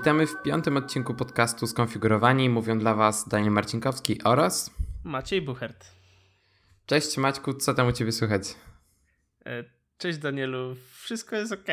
[0.00, 2.48] Witamy w piątym odcinku podcastu Skonfigurowani.
[2.48, 5.86] Mówią dla Was Daniel Marcinkowski oraz Maciej Buchert.
[6.86, 8.42] Cześć Maćku, co tam u Ciebie słychać?
[9.46, 9.64] E,
[9.98, 11.68] cześć Danielu, wszystko jest ok.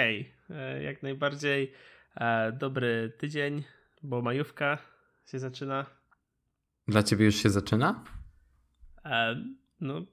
[0.82, 1.74] Jak najbardziej
[2.16, 3.64] e, dobry tydzień,
[4.04, 4.78] bo majówka
[5.26, 5.86] się zaczyna.
[6.88, 8.04] Dla Ciebie już się zaczyna?
[9.06, 9.44] E,
[9.80, 10.06] no,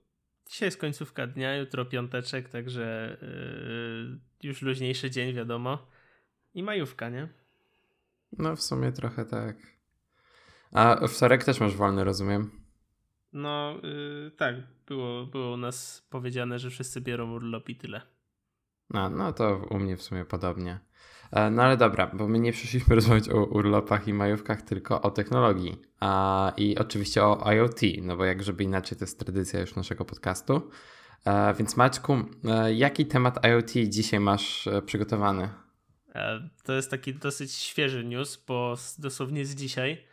[0.50, 3.16] dzisiaj jest końcówka dnia, jutro piąteczek, także
[4.42, 5.86] już luźniejszy dzień, wiadomo.
[6.54, 7.43] I majówka, nie?
[8.38, 9.56] No w sumie trochę tak.
[10.72, 12.50] A wtorek też masz wolny, rozumiem?
[13.32, 14.54] No yy, tak,
[14.86, 18.02] było, było u nas powiedziane, że wszyscy biorą urlop i tyle.
[18.90, 20.80] No, no to u mnie w sumie podobnie.
[21.32, 25.10] E, no ale dobra, bo my nie przyszliśmy rozmawiać o urlopach i majówkach, tylko o
[25.10, 25.82] technologii.
[26.00, 30.04] A, I oczywiście o IoT, no bo jak żeby inaczej to jest tradycja już naszego
[30.04, 30.70] podcastu.
[31.24, 35.63] E, więc Maćku, e, jaki temat IoT dzisiaj masz przygotowany?
[36.14, 40.04] E, to jest taki dosyć świeży news, bo dosłownie z dzisiaj.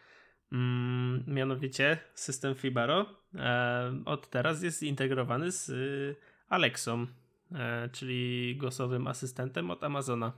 [0.52, 6.16] Mm, mianowicie system Fibaro e, od teraz jest zintegrowany z y,
[6.48, 7.08] Alexą,
[7.52, 10.34] e, czyli głosowym asystentem od Amazona.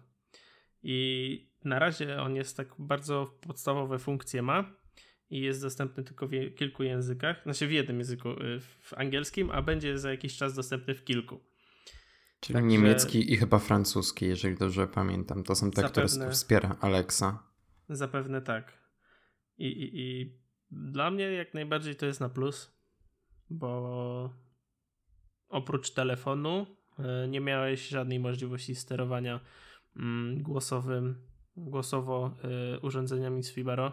[0.83, 4.75] I na razie on jest tak bardzo podstawowe funkcje ma
[5.29, 9.61] i jest dostępny tylko w kilku językach, znaczy w jednym języku, y, w angielskim, a
[9.61, 11.52] będzie za jakiś czas dostępny w kilku.
[12.43, 12.67] Czyli Także...
[12.67, 15.43] niemiecki i chyba francuski, jeżeli dobrze pamiętam.
[15.43, 17.43] To są te, zapewne, które wspiera Alexa.
[17.89, 18.73] Zapewne tak.
[19.57, 20.37] I, i, I
[20.71, 22.77] dla mnie jak najbardziej to jest na plus,
[23.49, 24.33] bo
[25.49, 26.65] oprócz telefonu
[26.99, 29.39] e, nie miałeś żadnej możliwości sterowania
[29.95, 31.15] mm, głosowym,
[31.55, 32.37] głosowo
[32.75, 33.91] y, urządzeniami z Fibaro.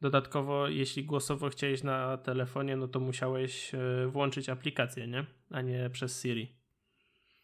[0.00, 5.26] Dodatkowo, jeśli głosowo chciałeś na telefonie, no to musiałeś y, włączyć aplikację, nie?
[5.50, 6.61] A nie przez Siri.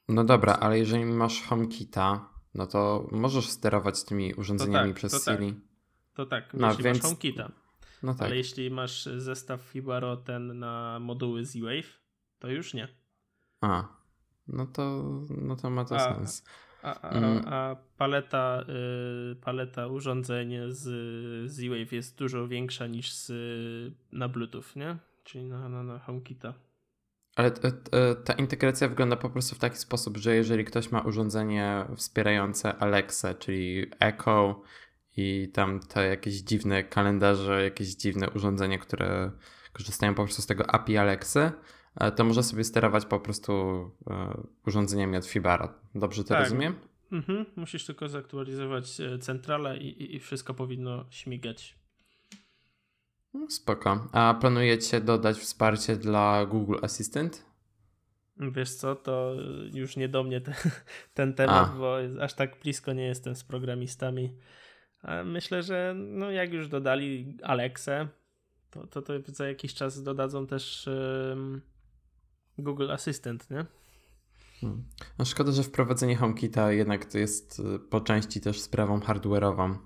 [0.09, 5.33] No dobra, ale jeżeli masz HomeKita, no to możesz sterować tymi urządzeniami tak, przez to
[5.33, 5.53] Siri.
[5.53, 5.63] Tak.
[6.15, 6.99] To tak, no, jeśli więc...
[6.99, 7.53] masz HomeKita.
[8.03, 8.27] No tak.
[8.27, 12.01] Ale jeśli masz zestaw Fibaro ten na moduły Z-Wave,
[12.39, 12.89] to już nie.
[13.61, 13.89] A,
[14.49, 16.45] no to, no to ma to a, sens.
[16.83, 17.43] A, a, mm.
[17.47, 18.65] a paleta,
[19.33, 20.85] y, paleta urządzeń z
[21.51, 23.33] Z-Wave jest dużo większa niż z,
[24.13, 24.97] na Bluetooth, nie?
[25.25, 26.55] Czyli na, na, na HomeKita.
[27.39, 27.51] Ale
[28.25, 33.35] ta integracja wygląda po prostu w taki sposób, że jeżeli ktoś ma urządzenie wspierające Alexa,
[33.39, 34.63] czyli Echo
[35.17, 39.31] i tam te jakieś dziwne kalendarze, jakieś dziwne urządzenia, które
[39.73, 41.53] korzystają po prostu z tego API Alexy,
[41.97, 43.53] e, to może sobie sterować po prostu
[44.11, 45.75] e, urządzeniami od Fibara.
[45.95, 46.43] Dobrze to tak.
[46.43, 46.75] rozumiem?
[47.13, 47.47] Mhm.
[47.57, 51.78] Musisz tylko zaktualizować e, centralę i, i, i wszystko powinno śmigać.
[53.35, 54.09] No, spoko.
[54.13, 57.49] A planujecie dodać wsparcie dla Google Assistant?
[58.37, 59.35] Wiesz co, to
[59.73, 60.55] już nie do mnie te,
[61.15, 61.79] ten temat, A.
[61.79, 64.37] bo aż tak blisko nie jestem z programistami.
[65.25, 68.09] Myślę, że no jak już dodali Alexę,
[68.71, 70.89] to, to, to za jakiś czas dodadzą też
[71.31, 71.61] um,
[72.59, 73.67] Google Assistant, nie?
[74.61, 74.85] Hmm.
[75.19, 79.77] No szkoda, że wprowadzenie HomeKita jednak to jest y, po części też sprawą hardware'ową.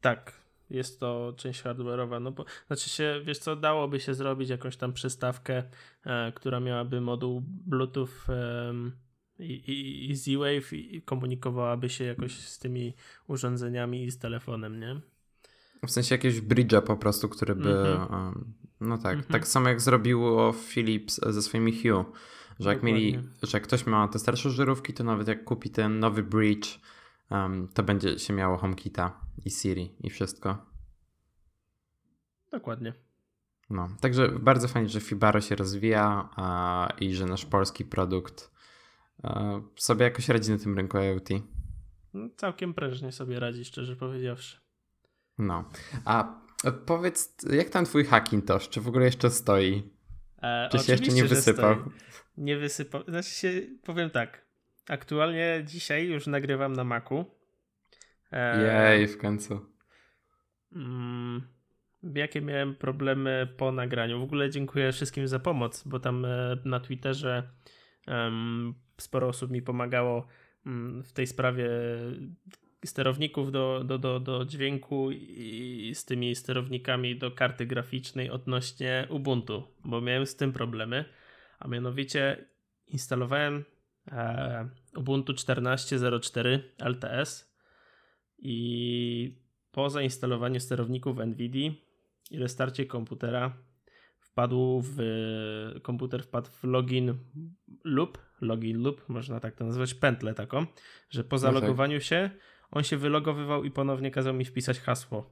[0.00, 0.39] Tak,
[0.70, 2.22] jest to część hardware'owa.
[2.22, 5.62] No bo, znaczy się, wiesz co, dałoby się zrobić jakąś tam przystawkę,
[6.04, 8.74] e, która miałaby moduł Bluetooth e,
[9.38, 12.94] i, i, i Z-Wave i komunikowałaby się jakoś z tymi
[13.26, 15.00] urządzeniami i z telefonem, nie?
[15.86, 17.96] W sensie jakiegoś bridge'a po prostu, który by.
[18.10, 19.12] Um, no tak.
[19.12, 19.32] Mm -hmm.
[19.32, 22.04] Tak samo jak zrobiło Philips ze swoimi Hue.
[22.60, 25.98] Że jak mieli, że jak ktoś ma te starsze żyrówki, to nawet jak kupi ten
[25.98, 26.80] nowy bridge,
[27.30, 30.66] um, to będzie się miało HomeKita i Siri i wszystko.
[32.52, 32.94] Dokładnie.
[33.70, 38.50] No, także bardzo fajnie, że Fibaro się rozwija a, i że nasz polski produkt
[39.22, 41.28] a, sobie jakoś radzi na tym rynku IoT.
[42.14, 44.60] No, całkiem prężnie sobie radzi, szczerze powiedziawszy.
[45.38, 45.64] No,
[46.04, 46.40] a
[46.86, 48.68] powiedz, jak tam twój Hackintosh?
[48.68, 49.90] Czy w ogóle jeszcze stoi?
[50.42, 51.76] E, Czy się jeszcze nie wysypał?
[52.36, 53.02] Nie wysypał.
[53.08, 54.46] Znaczy się, powiem tak.
[54.88, 57.24] Aktualnie dzisiaj już nagrywam na Macu.
[58.32, 59.66] Jej, w końcu.
[60.72, 61.42] Mm,
[62.14, 64.20] jakie miałem problemy po nagraniu.
[64.20, 67.50] W ogóle dziękuję wszystkim za pomoc, bo tam e, na Twitterze
[68.06, 70.26] um, sporo osób mi pomagało
[70.66, 71.68] um, w tej sprawie
[72.84, 79.62] sterowników do, do, do, do dźwięku i z tymi sterownikami do karty graficznej odnośnie Ubuntu,
[79.84, 81.04] bo miałem z tym problemy,
[81.58, 82.44] a mianowicie
[82.86, 83.64] instalowałem
[84.12, 87.49] e, Ubuntu 14.04 LTS
[88.42, 89.34] i
[89.72, 91.72] po zainstalowaniu sterowników NVIDIA
[92.30, 93.56] i restarcie komputera
[94.20, 94.98] wpadł w
[95.82, 97.14] komputer wpadł w login
[97.84, 100.66] loop, login loop, można tak to nazwać, pętlę taką,
[101.10, 101.52] że po no tak.
[101.52, 102.30] zalogowaniu się
[102.70, 105.30] on się wylogowywał i ponownie kazał mi wpisać hasło.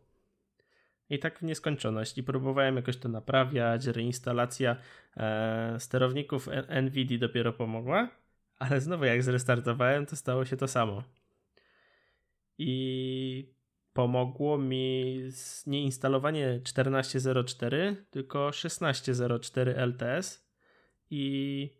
[1.10, 2.18] I tak w nieskończoność.
[2.18, 4.76] I próbowałem jakoś to naprawiać, reinstalacja
[5.16, 6.48] e, sterowników
[6.82, 8.08] NVIDIA dopiero pomogła,
[8.58, 11.02] ale znowu jak zrestartowałem, to stało się to samo.
[12.58, 13.58] I
[13.92, 15.22] pomogło mi
[15.66, 20.48] nie instalowanie 14.04, tylko 16.04 LTS
[21.10, 21.70] i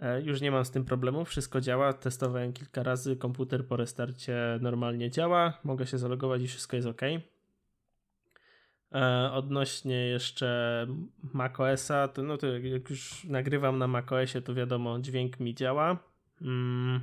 [0.00, 1.92] e, już nie mam z tym problemu, wszystko działa.
[1.92, 7.02] Testowałem kilka razy, komputer po restarcie normalnie działa, mogę się zalogować i wszystko jest ok.
[8.94, 10.86] E, odnośnie jeszcze
[11.32, 15.98] macOSa, to, no to jak już nagrywam na macOSie, to wiadomo, dźwięk mi działa,
[16.42, 17.00] mm,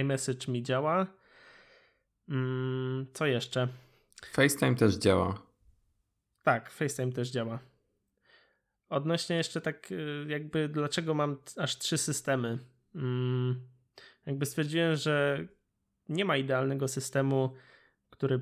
[0.00, 1.06] iMessage mi działa.
[2.28, 3.68] Mm, co jeszcze?
[4.32, 5.42] FaceTime też działa.
[6.42, 7.58] Tak, FaceTime też działa.
[8.88, 12.58] Odnośnie jeszcze tak y, jakby dlaczego mam aż trzy systemy.
[12.94, 13.60] Mm,
[14.26, 15.46] jakby stwierdziłem, że
[16.08, 17.54] nie ma idealnego systemu,
[18.10, 18.40] który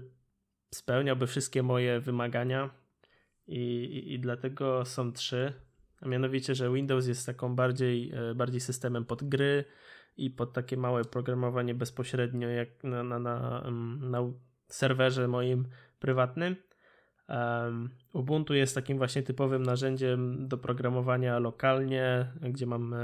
[0.74, 2.70] spełniałby wszystkie moje wymagania
[3.46, 5.52] i, i, i dlatego są trzy.
[6.00, 9.64] A mianowicie, że Windows jest taką bardziej, e, bardziej systemem pod gry
[10.16, 13.64] i pod takie małe programowanie bezpośrednio jak na, na, na,
[14.00, 14.18] na
[14.68, 15.68] serwerze moim
[15.98, 16.56] prywatnym.
[18.12, 22.94] Ubuntu jest takim właśnie typowym narzędziem do programowania lokalnie, gdzie mam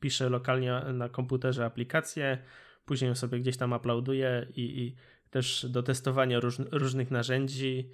[0.00, 2.38] piszę lokalnie na komputerze aplikację,
[2.84, 4.96] później sobie gdzieś tam uploaduję i, i
[5.30, 7.90] też do testowania róż, różnych narzędzi,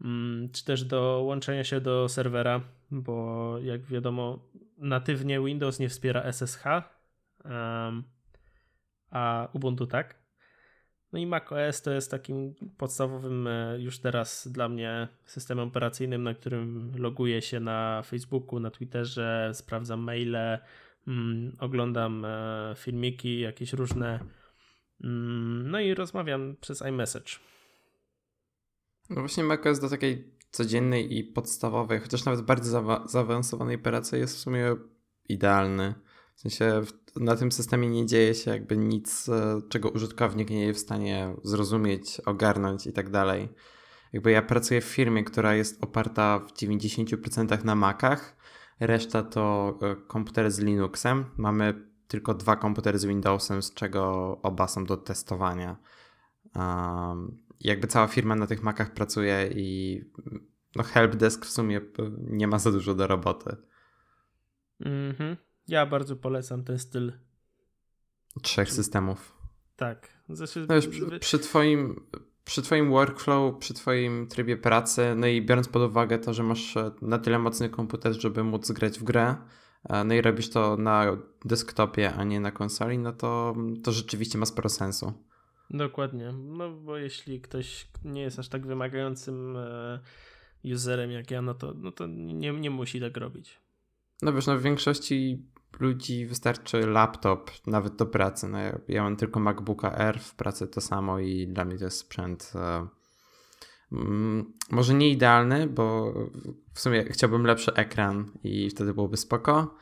[0.00, 2.60] um, czy też do łączenia się do serwera,
[2.90, 4.48] bo jak wiadomo,
[4.78, 6.64] natywnie Windows nie wspiera SSH,
[9.10, 10.24] a Ubuntu tak.
[11.14, 16.34] No i macOS to jest takim podstawowym e, już teraz dla mnie systemem operacyjnym, na
[16.34, 20.58] którym loguję się na Facebooku, na Twitterze, sprawdzam maile,
[21.08, 24.20] mm, oglądam e, filmiki jakieś różne,
[25.04, 27.32] mm, no i rozmawiam przez iMessage.
[29.10, 34.36] No właśnie macOS do takiej codziennej i podstawowej, chociaż nawet bardzo za zaawansowanej pracy jest
[34.36, 34.76] w sumie
[35.28, 35.94] idealny.
[36.34, 36.82] W sensie
[37.16, 41.34] na tym systemie nie dzieje się jakby nic, e, czego użytkownik nie jest w stanie
[41.42, 43.48] zrozumieć, ogarnąć i tak dalej.
[44.12, 48.36] Jakby ja pracuję w firmie, która jest oparta w 90% na Macach,
[48.80, 51.24] reszta to e, komputery z Linuxem.
[51.36, 51.74] Mamy
[52.08, 55.76] tylko dwa komputery z Windowsem, z czego oba są do testowania.
[56.56, 60.00] Um, jakby cała firma na tych Macach pracuje i
[60.76, 61.80] no helpdesk w sumie
[62.18, 63.56] nie ma za dużo do roboty.
[64.80, 65.36] Mhm.
[65.68, 67.12] Ja bardzo polecam ten styl.
[68.42, 69.36] Trzech systemów.
[69.76, 70.08] Tak.
[70.28, 72.06] Znaczy, no już przy, przy, twoim,
[72.44, 76.76] przy twoim workflow, przy twoim trybie pracy, no i biorąc pod uwagę to, że masz
[76.76, 79.36] e, na tyle mocny komputer, żeby móc grać w grę,
[79.84, 84.38] e, no i robisz to na desktopie, a nie na konsoli, no to, to rzeczywiście
[84.38, 85.12] ma sporo sensu.
[85.70, 86.32] Dokładnie.
[86.32, 90.00] No bo jeśli ktoś nie jest aż tak wymagającym e,
[90.64, 93.60] userem jak ja, no to, no to nie, nie musi tak robić.
[94.22, 95.46] No wiesz, no w większości
[95.80, 98.48] ludzi wystarczy laptop, nawet do pracy.
[98.48, 101.84] No ja, ja mam tylko MacBooka Air, w pracy to samo i dla mnie to
[101.84, 102.86] jest sprzęt e,
[103.92, 106.14] mm, może nie idealny, bo
[106.72, 109.74] w sumie chciałbym lepszy ekran i wtedy byłoby spoko,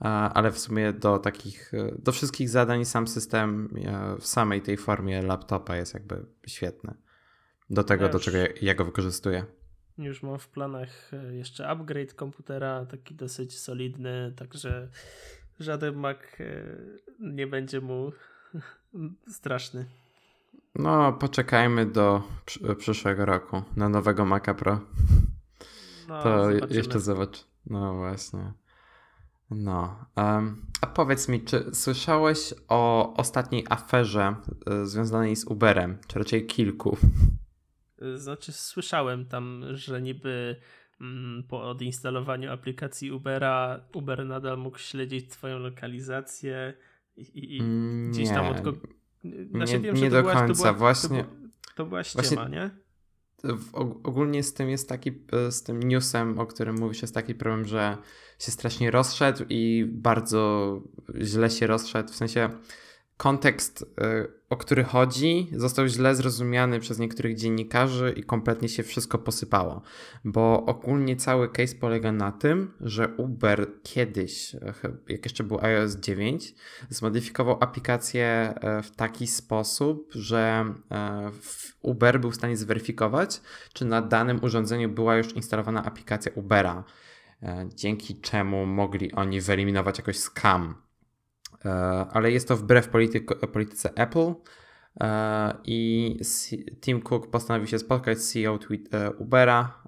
[0.00, 3.74] e, ale w sumie do takich, e, do wszystkich zadań sam system
[4.20, 6.94] w samej tej formie laptopa jest jakby świetny.
[7.70, 9.44] Do tego, ja do czego ja, ja go wykorzystuję.
[9.98, 14.88] Już mam w planach jeszcze upgrade komputera, taki dosyć solidny, także
[15.60, 16.44] żaden Mac e,
[17.20, 18.12] nie będzie mu
[19.38, 19.86] straszny.
[20.74, 22.22] No, poczekajmy do
[22.78, 24.80] przyszłego roku na nowego Maca Pro.
[26.08, 26.74] No, to zobaczymy.
[26.74, 27.44] jeszcze zobacz.
[27.66, 28.52] No właśnie.
[29.50, 30.06] No.
[30.16, 34.34] Um, a powiedz mi, czy słyszałeś o ostatniej aferze
[34.82, 36.96] y, związanej z Uberem, czy raczej kilku?
[38.14, 40.56] Znaczy, słyszałem tam, że niby
[41.48, 46.74] po odinstalowaniu aplikacji Ubera, Uber nadal mógł śledzić Twoją lokalizację
[47.16, 47.60] i, i
[48.10, 48.90] gdzieś tam od kogoś.
[49.50, 51.24] Znaczy, nie, wiem, nie do była, końca, to była, właśnie.
[51.24, 51.30] To,
[51.74, 52.70] to była ściema, właśnie, nie?
[54.04, 57.34] ogólnie z tym jest taki, e, z tym newsem, o którym mówi się, jest taki
[57.34, 57.96] problem, że
[58.38, 60.82] się strasznie rozszedł i bardzo
[61.20, 62.12] źle się rozszedł.
[62.12, 62.50] W sensie
[63.16, 63.86] kontekst, y,
[64.50, 69.82] o który chodzi, został źle zrozumiany przez niektórych dziennikarzy i kompletnie się wszystko posypało.
[70.24, 74.56] Bo ogólnie cały case polega na tym, że Uber kiedyś,
[75.08, 76.54] jak jeszcze był iOS 9,
[76.90, 81.30] zmodyfikował aplikację e, w taki sposób, że e,
[81.82, 83.40] Uber był w stanie zweryfikować,
[83.72, 86.84] czy na danym urządzeniu była już instalowana aplikacja Ubera,
[87.42, 90.85] e, dzięki czemu mogli oni wyeliminować jakoś scam E,
[92.12, 92.88] ale jest to wbrew
[93.52, 94.34] polityce Apple,
[95.64, 96.18] I
[96.80, 98.58] Tim Cook postanowił się spotkać z CEO
[99.18, 99.82] Ubera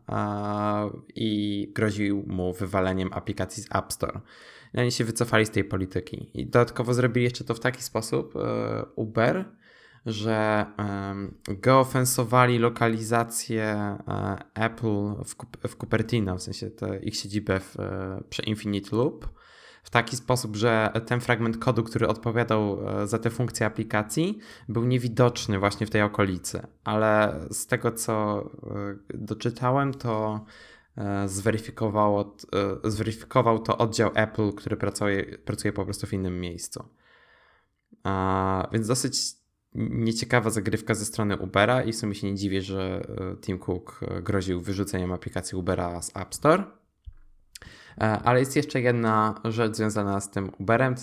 [1.15, 4.21] i groził mu wywaleniem aplikacji z App Store.
[4.75, 6.31] I oni się wycofali z tej polityki.
[6.35, 8.35] I dodatkowo zrobili jeszcze to w taki sposób,
[8.97, 9.45] Uber,
[10.07, 10.67] że
[11.49, 13.99] geofensowali lokalizację e,
[14.55, 15.15] Apple
[15.69, 16.71] w, Cupertino, w sensie
[17.03, 19.29] ich siedzibę w, e, przy Infinite Loop,
[19.89, 24.85] w taki sposób, że ten fragment kodu, który odpowiadał e, za te funkcje aplikacji, był
[24.85, 26.67] niewidoczny właśnie w tej okolicy.
[26.85, 28.45] Ale z tego, co
[29.15, 30.45] doczytałem, to
[31.27, 32.37] zweryfikowało,
[32.85, 36.85] zweryfikował to oddział Apple, który pracuje, pracuje po prostu w innym miejscu.
[38.73, 39.39] Więc dosyć
[39.75, 44.01] nieciekawa zagrywka ze strony Ubera i w sumie się nie dziwię, że e, Tim Cook
[44.03, 46.65] e, groził wyrzuceniem aplikacji Ubera z App Store.
[48.01, 50.95] E, ale jest jeszcze jedna rzecz związana z tym Uberem,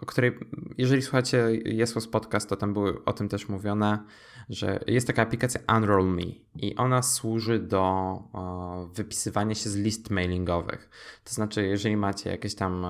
[0.00, 0.38] o której,
[0.78, 3.98] jeżeli słuchacie Jesłos Podcast, to tam były o tym też mówione,
[4.48, 6.22] że jest taka aplikacja Unroll Me
[6.54, 8.18] i ona służy do
[8.94, 10.90] wypisywania się z list mailingowych.
[11.24, 12.86] To znaczy, jeżeli macie jakieś tam,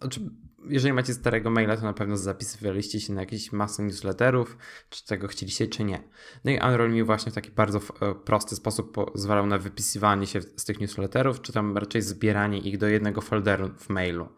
[0.00, 0.20] znaczy
[0.68, 4.56] jeżeli macie starego maila, to na pewno zapisywaliście się na jakieś masę newsletterów,
[4.90, 6.02] czy tego chcieliście, czy nie.
[6.44, 10.42] No i Unroll mi właśnie w taki bardzo e, prosty sposób pozwalał na wypisywanie się
[10.42, 14.28] z tych newsletterów, czy tam raczej zbieranie ich do jednego folderu w mailu.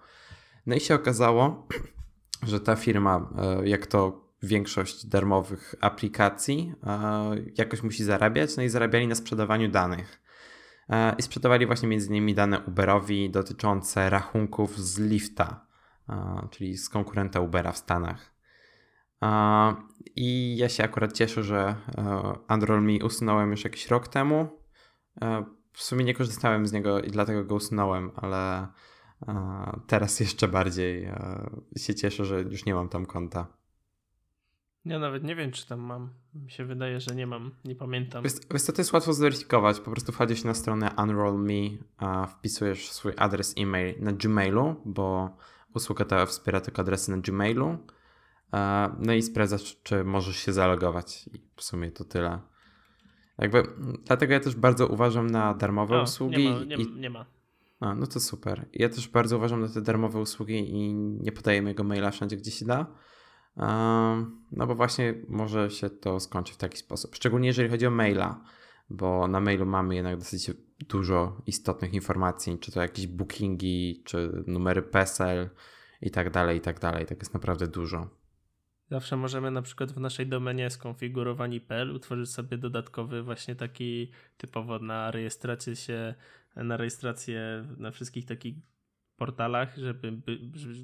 [0.66, 1.68] No i się okazało,
[2.50, 8.68] że ta firma, e, jak to większość darmowych aplikacji, e, jakoś musi zarabiać, no i
[8.68, 10.22] zarabiali na sprzedawaniu danych.
[11.18, 15.65] I sprzedawali właśnie między innymi dane Uberowi dotyczące rachunków z lifta
[16.50, 18.34] czyli z konkurenta Ubera w Stanach.
[20.16, 21.74] I ja się akurat cieszę, że
[22.48, 24.48] Android Me usunąłem już jakiś rok temu.
[25.72, 28.68] W sumie nie korzystałem z niego i dlatego go usunąłem, ale
[29.86, 31.12] teraz jeszcze bardziej
[31.76, 33.46] się cieszę, że już nie mam tam konta.
[34.84, 36.10] Ja nawet nie wiem, czy tam mam.
[36.34, 38.24] Mi się wydaje, że nie mam, nie pamiętam.
[38.24, 39.80] Wiesz, to jest łatwo zweryfikować.
[39.80, 41.78] Po prostu wchodzisz na stronę Unroll Me,
[42.28, 45.36] wpisujesz swój adres e-mail na Gmailu, bo
[45.76, 47.78] Usługa ta wspiera tylko adresy na Gmailu.
[48.98, 51.28] No i sprawdzasz, czy możesz się zalogować.
[51.32, 52.40] I w sumie to tyle.
[53.38, 53.62] Jakby,
[54.04, 56.44] dlatego ja też bardzo uważam na darmowe o, usługi.
[56.44, 56.64] Nie ma.
[56.64, 57.00] Nie, i...
[57.00, 57.26] nie ma.
[57.80, 58.68] A, no to super.
[58.72, 62.50] Ja też bardzo uważam na te darmowe usługi i nie podaję mojego maila wszędzie, gdzie
[62.50, 62.86] się da.
[64.52, 67.14] No bo właśnie może się to skończy w taki sposób.
[67.14, 68.40] Szczególnie jeżeli chodzi o maila,
[68.90, 74.82] bo na mailu mamy jednak dosyć dużo istotnych informacji, czy to jakieś bookingi, czy numery
[74.82, 75.50] PESEL
[76.02, 77.06] i tak dalej, i tak dalej.
[77.06, 78.08] Tak jest naprawdę dużo.
[78.90, 85.10] Zawsze możemy na przykład w naszej domenie skonfigurowani.pl utworzyć sobie dodatkowy właśnie taki typowo na
[85.10, 86.14] rejestrację się,
[86.56, 88.54] na rejestrację na wszystkich takich
[89.16, 90.38] portalach, żeby, by,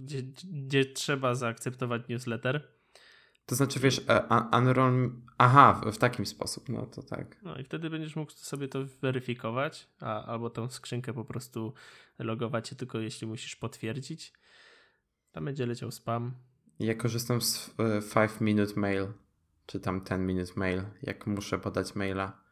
[0.05, 0.23] gdzie,
[0.53, 2.69] gdzie trzeba zaakceptować newsletter
[3.47, 5.11] to znaczy, wiesz, e, Unroll.
[5.39, 7.43] Aha, w, w, takim sposób, no to tak.
[7.43, 11.75] No i wtedy będziesz mógł sobie to weryfikować, a, albo tą skrzynkę po prostu
[12.19, 14.33] logować się tylko jeśli musisz potwierdzić.
[15.33, 16.35] Tam będzie leciał spam.
[16.79, 17.75] Ja korzystam z
[18.15, 19.07] 5 e, minute mail,
[19.67, 22.43] czy tam 10 minute mail, jak muszę podać maila.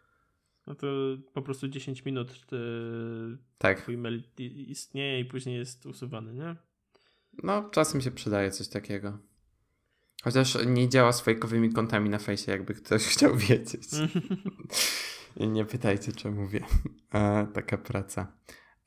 [0.67, 0.87] No to
[1.33, 2.57] po prostu 10 minut ty,
[3.59, 3.81] tak.
[3.81, 6.57] twój mail istnieje i później jest usuwany, nie?
[7.43, 9.19] No, czasem się przydaje coś takiego.
[10.25, 13.83] Chociaż nie działa z fejkowymi kontami na fejsie, jakby ktoś chciał wiedzieć.
[15.37, 16.65] nie pytajcie, czemu mówię.
[17.15, 18.33] E, taka praca.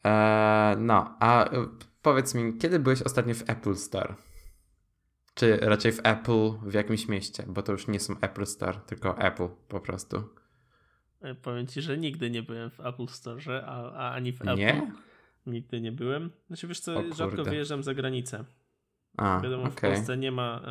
[0.05, 1.67] E, no, a e,
[2.01, 4.15] powiedz mi, kiedy byłeś ostatnio w Apple Store?
[5.33, 7.43] Czy raczej w Apple w jakimś mieście?
[7.47, 10.23] Bo to już nie są Apple Store, tylko Apple po prostu.
[11.21, 14.55] E, powiem ci, że nigdy nie byłem w Apple Store, a, a ani w Apple.
[14.55, 14.91] Nie?
[15.45, 16.31] Nigdy nie byłem.
[16.47, 18.45] Znaczy wiesz co, rzadko wyjeżdżam za granicę.
[19.17, 19.71] A, Wiadomo, okay.
[19.71, 20.61] w Polsce nie ma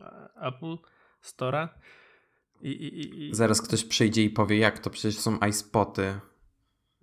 [0.00, 0.76] e, Apple
[1.22, 1.68] Store'a.
[2.60, 6.20] I, i, i, Zaraz ktoś przyjdzie i powie, jak to przecież są iSpoty.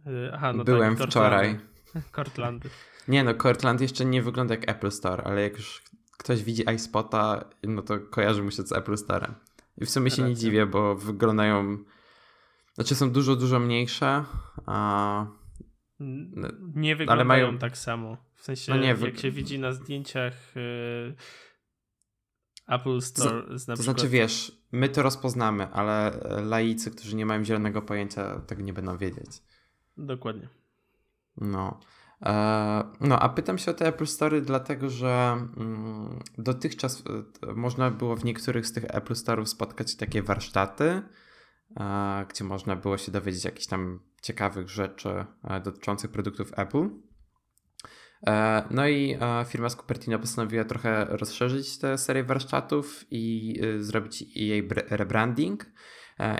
[0.05, 1.59] E, aha, no Byłem tak, wczoraj.
[2.15, 2.69] Cortlandy.
[3.07, 5.83] Nie no, Cortland jeszcze nie wygląda jak Apple Store, ale jak już
[6.17, 9.33] ktoś widzi iSpota, no to kojarzy mu się z Apple Store'em.
[9.77, 11.77] I w sumie się nie dziwię, bo wyglądają...
[12.73, 14.25] Znaczy są dużo, dużo mniejsze,
[14.65, 15.25] a...
[16.75, 17.57] Nie wyglądają mają...
[17.57, 18.17] tak samo.
[18.41, 21.15] W sensie, no nie, jak się widzi na zdjęciach yy,
[22.67, 23.43] Apple Store.
[23.43, 28.61] To, to znaczy, wiesz, my to rozpoznamy, ale laicy, którzy nie mają zielonego pojęcia, tego
[28.61, 29.31] nie będą wiedzieć.
[29.97, 30.49] Dokładnie.
[31.37, 31.79] No.
[32.21, 37.03] E, no, a pytam się o te Apple Store, dlatego że mm, dotychczas
[37.47, 41.01] e, można było w niektórych z tych Apple Store'ów spotkać takie warsztaty,
[41.79, 45.25] e, gdzie można było się dowiedzieć jakichś tam ciekawych rzeczy
[45.63, 46.89] dotyczących produktów Apple.
[48.27, 53.83] E, no i e, firma z Cupertino postanowiła trochę rozszerzyć tę serię warsztatów i e,
[53.83, 55.65] zrobić jej rebranding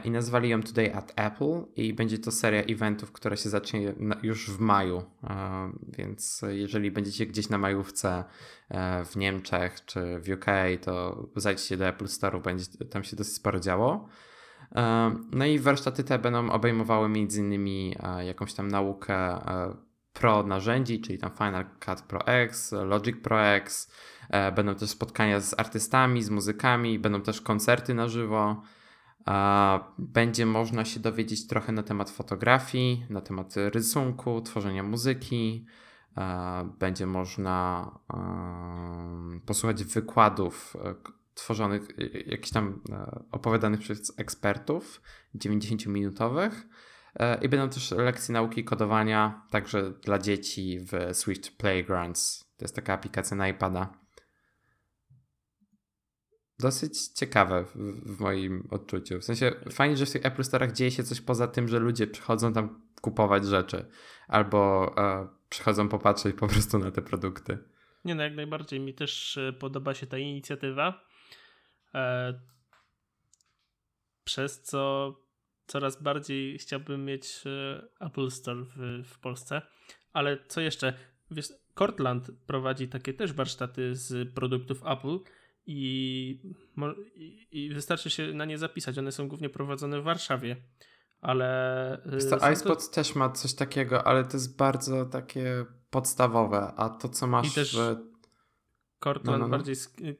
[0.04, 4.52] i nazwali ją Today at Apple i będzie to seria eventów, która się zacznie już
[4.52, 5.04] w maju,
[5.98, 8.24] więc jeżeli będziecie gdzieś na majówce
[9.06, 10.46] w Niemczech czy w UK,
[10.82, 14.08] to zajdźcie do Apple Store, będzie tam się dosyć sporo działo.
[15.32, 17.70] No i warsztaty te będą obejmowały m.in.
[18.26, 19.40] jakąś tam naukę
[20.14, 23.92] Pro narzędzi, czyli tam Final Cut Pro X, Logic Pro X.
[24.30, 28.62] E, będą też spotkania z artystami, z muzykami, będą też koncerty na żywo.
[29.98, 35.66] Będzie można się dowiedzieć trochę na temat fotografii, na temat rysunku, tworzenia muzyki.
[36.80, 37.92] Będzie można
[39.46, 40.96] posłuchać wykładów e,
[41.34, 41.88] tworzonych,
[42.26, 45.02] jakichś tam e, opowiadanych przez ekspertów,
[45.36, 46.52] 90-minutowych.
[47.16, 52.52] E, I będą też lekcje nauki kodowania, także dla dzieci w Swift Playgrounds.
[52.58, 53.94] To jest taka aplikacja na iPada.
[56.60, 59.20] Dosyć ciekawe w, moim odczuciu.
[59.20, 62.08] W sensie fajnie, że w tych Apple Store'ach dzieje się coś poza tym, że ludzie
[62.08, 63.86] przychodzą tam kupować rzeczy
[64.28, 67.58] albo e, przychodzą popatrzeć po prostu na te produkty.
[68.06, 68.80] Nie no, jak najbardziej.
[68.80, 71.06] Mi też e, podoba się ta inicjatywa.
[71.96, 72.34] E,
[74.24, 75.16] przez co
[75.72, 79.62] coraz bardziej chciałbym mieć e, Apple Store w, w Polsce.
[80.14, 80.94] Ale co jeszcze?
[81.32, 85.20] Wiesz, Cortland prowadzi takie też warsztaty z produktów Apple
[85.66, 86.40] i,
[87.52, 88.98] i, wystarczy się na nie zapisać.
[88.98, 90.56] One są głównie prowadzone w Warszawie.
[91.22, 92.04] Ale.
[92.06, 92.94] E, co, iSpot to...
[92.94, 96.74] też ma coś takiego, ale to jest bardzo takie podstawowe.
[96.78, 97.48] A to, co masz.
[97.48, 97.96] I też w...
[99.04, 99.58] Cortland, no, no, no.
[99.58, 99.76] Bardziej,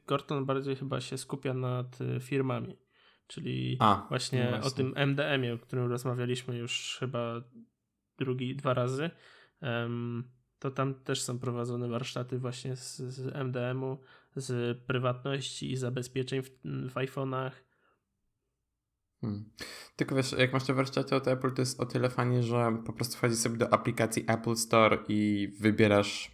[0.08, 2.76] Cortland bardziej chyba się skupia nad e, firmami.
[3.32, 7.42] Czyli A, właśnie, no właśnie, o tym MDM-ie, o którym rozmawialiśmy już chyba
[8.18, 9.10] drugi, dwa razy.
[10.58, 13.98] To tam też są prowadzone warsztaty właśnie z, z MDM-u,
[14.36, 17.50] z prywatności i zabezpieczeń w, w iPhone'ach.
[19.20, 19.50] Hmm.
[19.96, 22.92] Tylko wiesz, jak masz te warsztaty od Apple, to jest o tyle fajnie, że po
[22.92, 26.32] prostu wchodzisz sobie do aplikacji Apple Store i wybierasz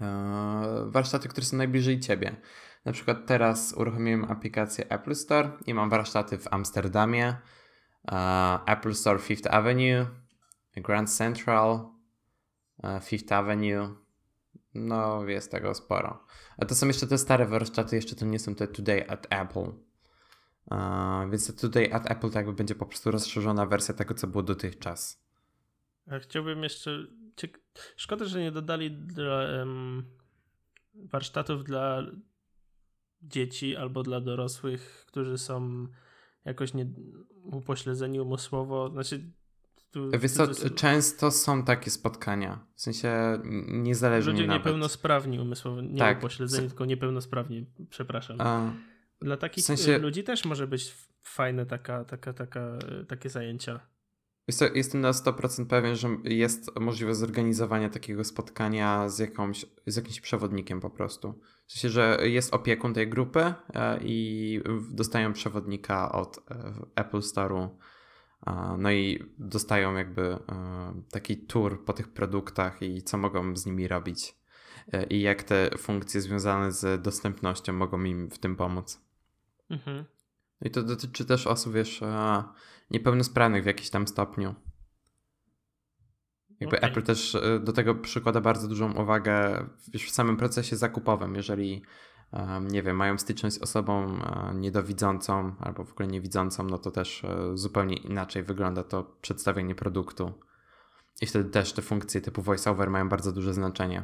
[0.00, 2.36] e, warsztaty, które są najbliżej ciebie.
[2.84, 7.36] Na przykład teraz uruchomiłem aplikację Apple Store i mam warsztaty w Amsterdamie,
[8.12, 8.14] uh,
[8.66, 10.06] Apple Store Fifth Avenue,
[10.76, 11.88] Grand Central,
[12.82, 13.94] uh, Fifth Avenue.
[14.74, 16.26] No, jest tego sporo.
[16.58, 19.72] A to są jeszcze te stare warsztaty, jeszcze to nie są te Today at Apple.
[20.70, 24.26] Uh, więc to Today at Apple tak jakby będzie po prostu rozszerzona wersja tego, co
[24.26, 25.22] było dotychczas.
[26.20, 27.06] Chciałbym jeszcze.
[27.96, 30.04] Szkoda, że nie dodali dla, um,
[30.94, 32.02] warsztatów dla
[33.22, 35.86] dzieci albo dla dorosłych, którzy są
[36.44, 36.86] jakoś nie,
[37.42, 38.90] upośledzeni umysłowo.
[38.90, 39.30] Znaczy,
[39.90, 42.66] tu, Wiesz co, tu, często są takie spotkania.
[42.74, 44.60] W sensie niezależnie Ludzie nawet.
[44.60, 46.18] niepełnosprawni umysłowo, nie tak.
[46.18, 48.36] upośledzeni, tylko niepełnosprawni, przepraszam.
[48.40, 48.72] A,
[49.20, 49.98] Dla takich w sensie...
[49.98, 53.80] ludzi też może być fajne taka, taka, taka, takie zajęcia.
[54.74, 60.80] Jestem na 100% pewien, że jest możliwe zorganizowanie takiego spotkania z, jakąś, z jakimś przewodnikiem
[60.80, 61.40] po prostu.
[61.72, 63.40] W sensie, że jest opiekun tej grupy
[63.74, 67.68] e, i dostają przewodnika od e, Apple Store'u.
[68.78, 70.38] No i dostają jakby e,
[71.10, 74.34] taki tour po tych produktach i co mogą z nimi robić.
[75.10, 79.00] I jak te funkcje związane z dostępnością mogą im w tym pomóc.
[79.70, 80.04] Mhm.
[80.62, 82.00] I to dotyczy też osób, wiesz,
[82.90, 84.54] niepełnosprawnych w jakimś tam stopniu.
[86.62, 86.90] Jakby okay.
[86.90, 89.66] Apple też e, do tego przykłada bardzo dużą uwagę
[90.06, 91.34] w samym procesie zakupowym.
[91.34, 91.82] Jeżeli,
[92.70, 97.24] nie wiem, mają styczność z osobą e, niedowidzącą albo w ogóle niewidzącą, no to też
[97.24, 100.32] e, zupełnie inaczej wygląda to przedstawienie produktu.
[101.20, 104.02] I wtedy też te funkcje typu voiceover mają bardzo duże znaczenie.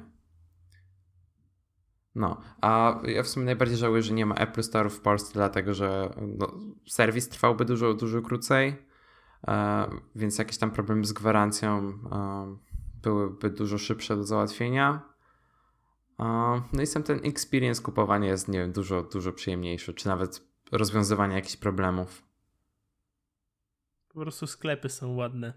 [2.15, 5.75] No, a ja w sumie najbardziej żałuję, że nie ma Apple Store w Polsce, dlatego
[5.75, 6.53] że no,
[6.89, 8.88] serwis trwałby dużo, dużo krócej,
[10.15, 11.79] więc jakieś tam problemy z gwarancją
[12.13, 12.57] e,
[13.03, 15.03] byłyby dużo szybsze do załatwienia.
[16.21, 16.25] E,
[16.73, 21.35] no i sam ten experience kupowania jest, nie wiem, dużo, dużo przyjemniejszy, czy nawet rozwiązywanie
[21.35, 22.23] jakichś problemów.
[24.09, 25.53] Po prostu sklepy są ładne.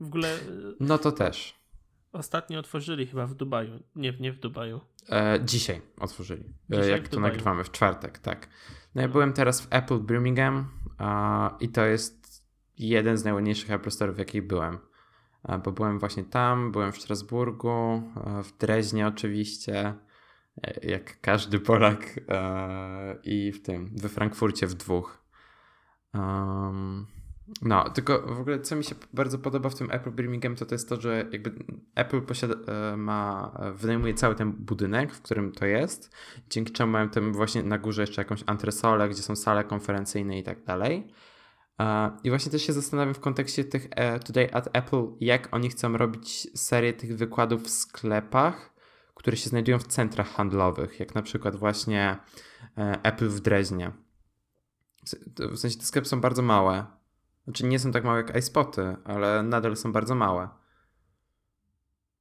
[0.00, 0.38] W ogóle.
[0.80, 1.64] No to też.
[2.12, 3.82] Ostatnio otworzyli chyba w Dubaju.
[3.96, 4.80] Nie, nie w Dubaju.
[5.10, 6.44] E, dzisiaj otworzyli.
[6.72, 8.48] E, dzisiaj jak to nagrywamy, w czwartek, tak.
[8.94, 10.68] No ja byłem teraz w Apple Birmingham
[11.00, 12.23] e, i to jest
[12.78, 14.78] jeden z najładniejszych Apple w jakich byłem.
[15.48, 19.94] E, bo byłem właśnie tam, byłem w Strasburgu, e, w Dreźnie oczywiście,
[20.62, 22.20] e, jak każdy Polak
[23.24, 25.24] i w tym, we Frankfurcie w dwóch.
[27.62, 30.74] No, tylko w ogóle co mi się bardzo podoba w tym Apple Birmingham, to to
[30.74, 32.54] jest to, że jakby Apple posiada,
[32.96, 36.16] ma, wynajmuje cały ten budynek, w którym to jest,
[36.50, 40.42] dzięki czemu mają tam właśnie na górze jeszcze jakąś antresolę, gdzie są sale konferencyjne i
[40.42, 41.08] tak dalej.
[42.24, 45.96] I właśnie też się zastanawiam w kontekście tych e, Today at Apple, jak oni chcą
[45.96, 48.74] robić serię tych wykładów w sklepach,
[49.14, 52.16] które się znajdują w centrach handlowych, jak na przykład właśnie
[52.78, 53.92] e, Apple w Dreźnie.
[55.38, 56.86] W sensie te sklepy są bardzo małe.
[57.44, 60.48] Znaczy nie są tak małe jak iSpoty, ale nadal są bardzo małe.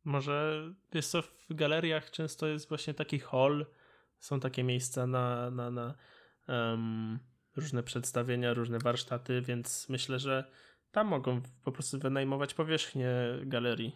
[0.03, 0.63] Może
[0.93, 3.65] jest to w galeriach często jest właśnie taki hall,
[4.19, 5.95] są takie miejsca na, na, na
[6.47, 7.19] um,
[7.55, 10.51] różne przedstawienia, różne warsztaty, więc myślę, że
[10.91, 13.09] tam mogą po prostu wynajmować powierzchnię
[13.45, 13.95] galerii.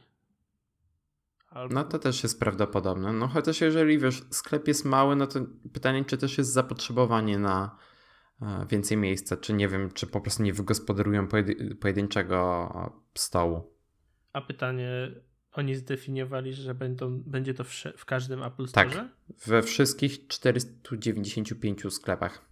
[1.50, 1.76] Albo...
[1.76, 3.14] No to też jest prawdopodobne.
[3.14, 5.40] No chociaż jeżeli wiesz, sklep jest mały, no to
[5.74, 7.78] pytanie, czy też jest zapotrzebowanie na
[8.42, 11.28] e, więcej miejsca, czy nie wiem, czy po prostu nie wygospodarują
[11.82, 12.70] pojedynczego
[13.14, 13.74] stołu.
[14.34, 15.12] A pytanie,
[15.52, 18.90] oni zdefiniowali, że będą, będzie to w, w każdym Apple Store?
[18.90, 19.08] Tak,
[19.46, 22.46] we wszystkich 495 sklepach.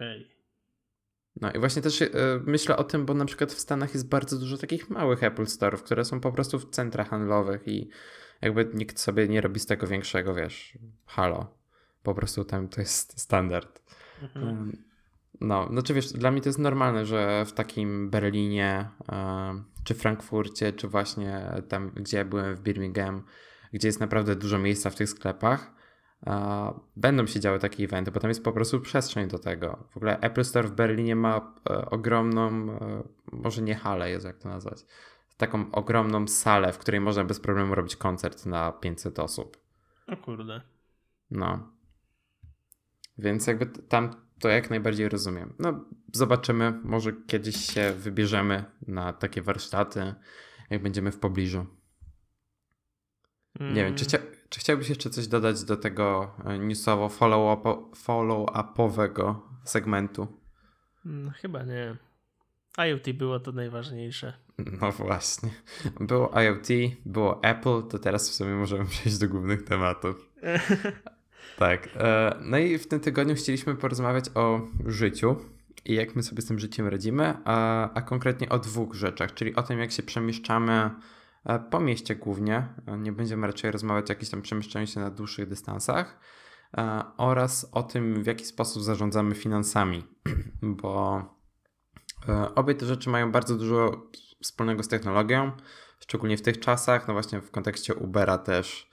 [0.00, 0.20] Okej.
[0.20, 0.40] Okay.
[1.40, 2.08] No i właśnie też yy,
[2.46, 5.82] myślę o tym, bo na przykład w Stanach jest bardzo dużo takich małych Apple Store'ów,
[5.82, 7.90] które są po prostu w centrach handlowych i
[8.40, 11.54] jakby nikt sobie nie robi z tego większego, wiesz, halo.
[12.02, 13.82] Po prostu tam to jest standard.
[14.22, 14.76] Mhm.
[15.40, 18.88] No, znaczy wiesz, dla mnie to jest normalne, że w takim Berlinie,
[19.84, 23.22] czy Frankfurcie, czy właśnie tam, gdzie ja byłem w Birmingham,
[23.72, 25.79] gdzie jest naprawdę dużo miejsca w tych sklepach,
[26.96, 29.84] będą się działy takie eventy, bo tam jest po prostu przestrzeń do tego.
[29.90, 33.02] W ogóle Apple Store w Berlinie ma e, ogromną, e,
[33.32, 34.86] może nie halę, jest jak to nazwać,
[35.36, 39.56] taką ogromną salę, w której można bez problemu robić koncert na 500 osób.
[40.06, 40.60] O kurde.
[41.30, 41.72] No.
[43.18, 45.54] Więc jakby tam to jak najbardziej rozumiem.
[45.58, 46.80] No, zobaczymy.
[46.84, 50.14] Może kiedyś się wybierzemy na takie warsztaty,
[50.70, 51.66] jak będziemy w pobliżu.
[53.60, 53.74] Mm.
[53.74, 54.18] Nie wiem, czy, chcia,
[54.50, 57.08] czy chciałbyś jeszcze coś dodać do tego e, newsowo
[57.94, 59.34] follow-upowego
[59.64, 60.26] segmentu?
[61.04, 61.96] No, chyba nie.
[62.78, 64.32] IoT było to najważniejsze.
[64.80, 65.50] No właśnie.
[66.00, 66.68] Było IoT,
[67.06, 70.30] było Apple, to teraz w sumie możemy przejść do głównych tematów.
[71.58, 71.88] tak.
[71.96, 75.36] E, no i w tym tygodniu chcieliśmy porozmawiać o życiu
[75.84, 79.54] i jak my sobie z tym życiem radzimy, a, a konkretnie o dwóch rzeczach, czyli
[79.54, 80.90] o tym, jak się przemieszczamy
[81.70, 82.74] po mieście głównie.
[82.86, 86.20] E, nie będziemy raczej rozmawiać o jakimś tam przemieszczaniu się na dłuższych dystansach
[86.76, 90.04] e, oraz o tym, w jaki sposób zarządzamy finansami,
[90.62, 91.22] bo
[92.54, 94.06] obie te rzeczy mają bardzo dużo
[94.42, 95.52] wspólnego z technologią,
[96.00, 98.90] szczególnie w tych czasach, no właśnie w kontekście Ubera też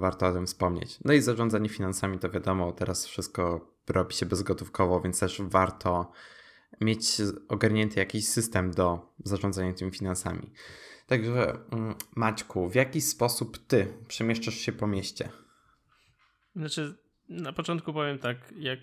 [0.00, 0.98] warto o tym wspomnieć.
[1.04, 6.12] No i zarządzanie finansami to wiadomo, teraz wszystko robi się bezgotówkowo, więc też warto
[6.80, 10.52] mieć ogarnięty jakiś system do zarządzania tymi finansami.
[11.06, 15.28] Także mm, Maćku, w jaki sposób ty przemieszczasz się po mieście?
[16.56, 16.94] Znaczy,
[17.28, 18.78] na początku powiem tak, jak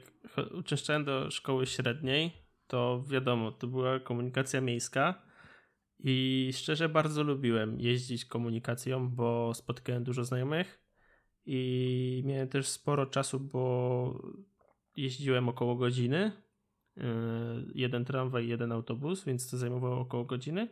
[0.59, 2.31] uczęszczałem do szkoły średniej,
[2.67, 5.21] to wiadomo, to była komunikacja miejska
[5.99, 10.81] i szczerze bardzo lubiłem jeździć komunikacją, bo spotkałem dużo znajomych
[11.45, 14.23] i miałem też sporo czasu, bo
[14.95, 16.31] jeździłem około godziny.
[16.97, 17.03] Yy,
[17.75, 20.69] jeden tramwaj, jeden autobus, więc to zajmowało około godziny.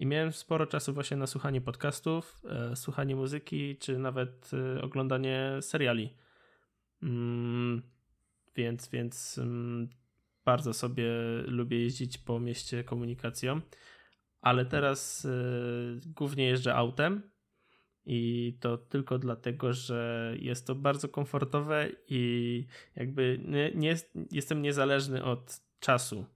[0.00, 5.50] I miałem sporo czasu właśnie na słuchanie podcastów, e, słuchanie muzyki, czy nawet e, oglądanie
[5.60, 6.14] seriali.
[7.02, 7.82] Mm,
[8.56, 9.88] więc, więc mm,
[10.44, 11.10] bardzo sobie
[11.46, 13.60] lubię jeździć po mieście komunikacją,
[14.40, 15.30] ale teraz e,
[16.06, 17.22] głównie jeżdżę autem
[18.06, 23.96] i to tylko dlatego, że jest to bardzo komfortowe i jakby nie, nie
[24.30, 26.26] jestem niezależny od czasu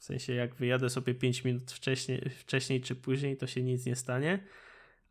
[0.00, 3.96] w sensie, jak wyjadę sobie 5 minut wcześniej, wcześniej czy później, to się nic nie
[3.96, 4.46] stanie.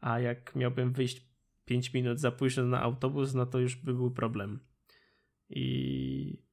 [0.01, 1.21] A jak miałbym wyjść
[1.65, 4.59] 5 minut za późno na autobus, no to już by był problem.
[5.49, 6.43] I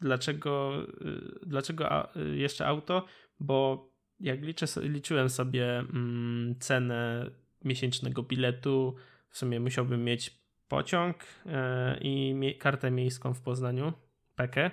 [0.00, 0.82] dlaczego,
[1.42, 3.06] y, dlaczego jeszcze auto?
[3.40, 3.88] Bo
[4.20, 7.30] jak liczę, liczyłem sobie mm, cenę
[7.64, 8.94] miesięcznego biletu,
[9.30, 11.52] w sumie musiałbym mieć pociąg yy,
[12.00, 13.92] i kartę miejską w Poznaniu,
[14.36, 14.70] PEKE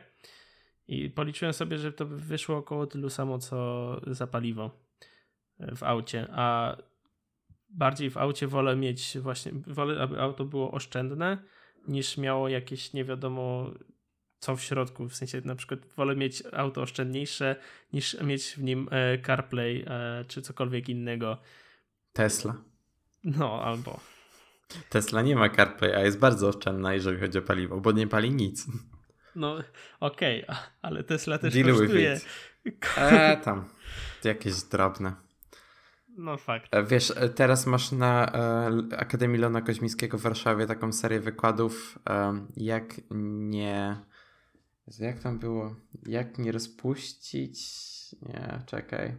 [0.88, 4.72] i policzyłem sobie, że to by wyszło około tylu samo, co za paliwo
[5.76, 6.28] w aucie.
[6.32, 6.78] A
[7.70, 11.38] bardziej w aucie wolę mieć właśnie, wolę, aby auto było oszczędne,
[11.88, 13.72] niż miało jakieś nie wiadomo
[14.40, 15.10] co w środku.
[15.10, 17.56] W sensie na przykład wolę mieć auto oszczędniejsze,
[17.94, 21.38] niż mieć w nim e, CarPlay e, czy cokolwiek innego.
[22.14, 22.56] Tesla.
[23.24, 24.00] No, albo.
[24.90, 28.32] Tesla nie ma CarPlay, a jest bardzo oszczędna, jeżeli chodzi o paliwo, bo nie pali
[28.32, 28.68] nic.
[29.36, 29.58] No
[30.00, 32.20] okej, okay, ale Tesla też Deal kosztuje.
[32.98, 33.66] Eee, tam.
[34.24, 35.14] Jakieś drobne.
[36.18, 36.76] No fakt.
[36.76, 42.00] E, wiesz, e, teraz masz na e, Akademii Lona Koźmińskiego w Warszawie taką serię wykładów,
[42.10, 43.98] e, jak nie...
[45.00, 45.76] Jak tam było?
[46.06, 47.60] Jak nie rozpuścić...
[48.22, 49.18] Nie, czekaj.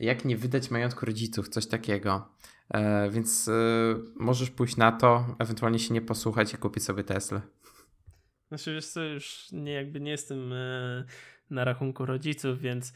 [0.00, 2.28] Jak nie wydać majątku rodziców, coś takiego.
[2.68, 3.52] E, więc e,
[4.16, 7.40] możesz pójść na to, ewentualnie się nie posłuchać i kupić sobie Tesla.
[8.58, 10.54] Znaczy, wiesz co, już nie, jakby nie jestem
[11.50, 12.92] na rachunku rodziców, więc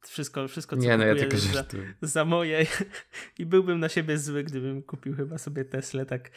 [0.00, 1.64] wszystko, wszystko co nie, no ja tylko za,
[2.02, 2.66] za moje
[3.38, 6.30] i byłbym na siebie zły, gdybym kupił chyba sobie Tesla tak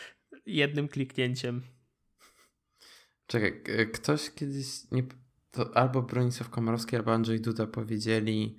[0.45, 1.61] jednym kliknięciem.
[3.27, 5.03] Czekaj, ktoś kiedyś, nie,
[5.51, 8.57] to albo Bronisław Komorowski, albo Andrzej Duda powiedzieli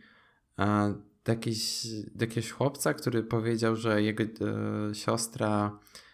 [0.57, 0.89] a,
[1.25, 6.06] do, jakiejś, do jakiegoś chłopca, który powiedział, że jego e, siostra e,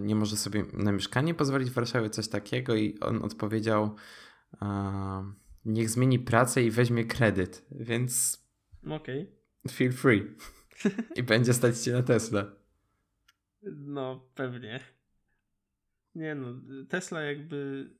[0.00, 3.96] nie może sobie na mieszkanie pozwolić w Warszawie, coś takiego i on odpowiedział
[5.64, 8.42] niech zmieni pracę i weźmie kredyt, więc.
[8.86, 9.22] Okej.
[9.22, 9.74] Okay.
[9.74, 10.36] Feel free.
[11.16, 12.46] I będzie stać cię na Tesla.
[13.72, 14.80] No, pewnie.
[16.14, 16.54] Nie no,
[16.88, 17.90] Tesla jakby.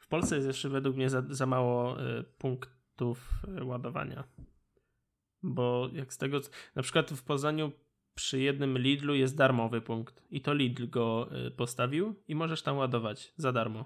[0.00, 4.24] W Polsce jest jeszcze według mnie za, za mało y, punktów y, ładowania.
[5.42, 6.40] Bo jak z tego.
[6.74, 7.72] Na przykład w Poznaniu
[8.14, 10.22] przy jednym Lidlu jest darmowy punkt.
[10.30, 13.84] I to Lidl go y, postawił i możesz tam ładować za darmo.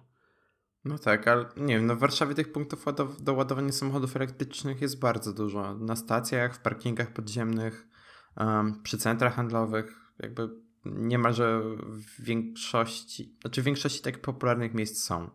[0.85, 2.85] No tak, ale nie wiem, no w Warszawie tych punktów
[3.21, 5.75] do ładowania samochodów elektrycznych jest bardzo dużo.
[5.75, 7.89] Na stacjach, w parkingach podziemnych,
[8.37, 10.49] um, przy centrach handlowych, jakby
[10.85, 15.31] niemalże w większości, znaczy w większości takich popularnych miejsc są.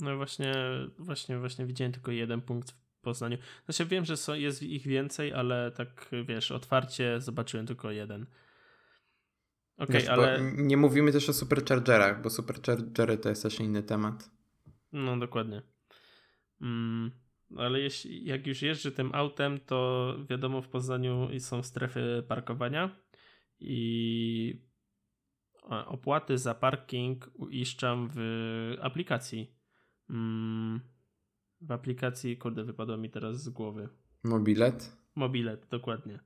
[0.00, 0.54] No właśnie,
[0.98, 2.74] właśnie, właśnie widziałem tylko jeden punkt
[3.06, 3.38] Poznaniu.
[3.64, 8.26] Znaczy wiem, że są, jest ich więcej, ale tak wiesz, otwarcie zobaczyłem tylko jeden.
[9.76, 10.52] Okej, okay, ale...
[10.56, 14.30] Nie mówimy też o superchargerach, bo superchargery to jest też inny temat.
[14.92, 15.62] No dokładnie.
[16.60, 17.10] Mm,
[17.56, 22.96] ale jeśli, jak już jeżdżę tym autem, to wiadomo w Poznaniu są strefy parkowania
[23.60, 24.66] i
[25.68, 28.20] opłaty za parking uiszczam w
[28.80, 29.56] aplikacji.
[30.10, 30.80] Mm,
[31.60, 33.88] w aplikacji, kurde, wypadło mi teraz z głowy.
[34.24, 34.96] Mobilet?
[35.14, 36.20] Mobilet, dokładnie.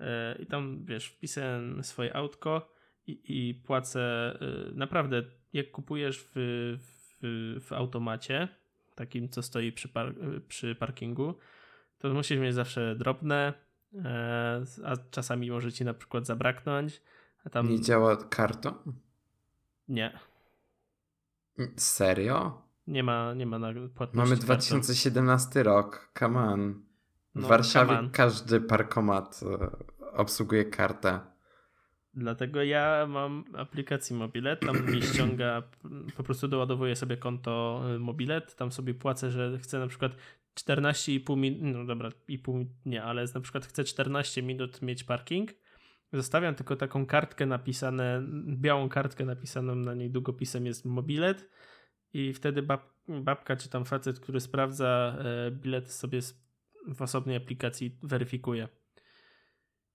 [0.00, 2.72] E, I tam, wiesz, wpisałem swoje autko
[3.06, 6.34] i, i płacę e, naprawdę, jak kupujesz w,
[6.78, 8.48] w, w automacie,
[8.94, 10.14] takim co stoi przy, par
[10.48, 11.34] przy parkingu,
[11.98, 13.54] to musisz mieć zawsze drobne,
[13.94, 17.02] e, a czasami może ci na przykład zabraknąć.
[17.44, 17.68] A tam...
[17.70, 18.84] Nie działa karto?
[19.88, 20.18] Nie.
[21.76, 22.65] Serio?
[22.86, 24.30] Nie ma, nie ma na płatności.
[24.30, 25.70] Mamy 2017 kartą.
[25.70, 26.74] rok, come on.
[27.34, 29.70] W no, Warszawie każdy parkomat e,
[30.12, 31.20] obsługuje kartę.
[32.14, 35.62] Dlatego ja mam aplikację Mobilet, tam mi ściąga,
[36.16, 40.12] po prostu doładowuję sobie konto y, Mobilet, tam sobie płacę, że chcę na przykład
[40.54, 45.50] 14,5 minut, no dobra, i pół nie, ale na przykład chcę 14 minut mieć parking,
[46.12, 51.48] zostawiam tylko taką kartkę napisane, białą kartkę napisaną na niej długopisem jest Mobilet
[52.16, 56.20] i wtedy bab, babka czy tam facet, który sprawdza e, bilet sobie
[56.94, 58.68] w osobnej aplikacji weryfikuje.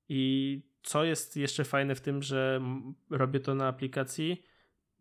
[0.09, 2.61] I co jest jeszcze fajne w tym, że
[3.09, 4.43] robię to na aplikacji,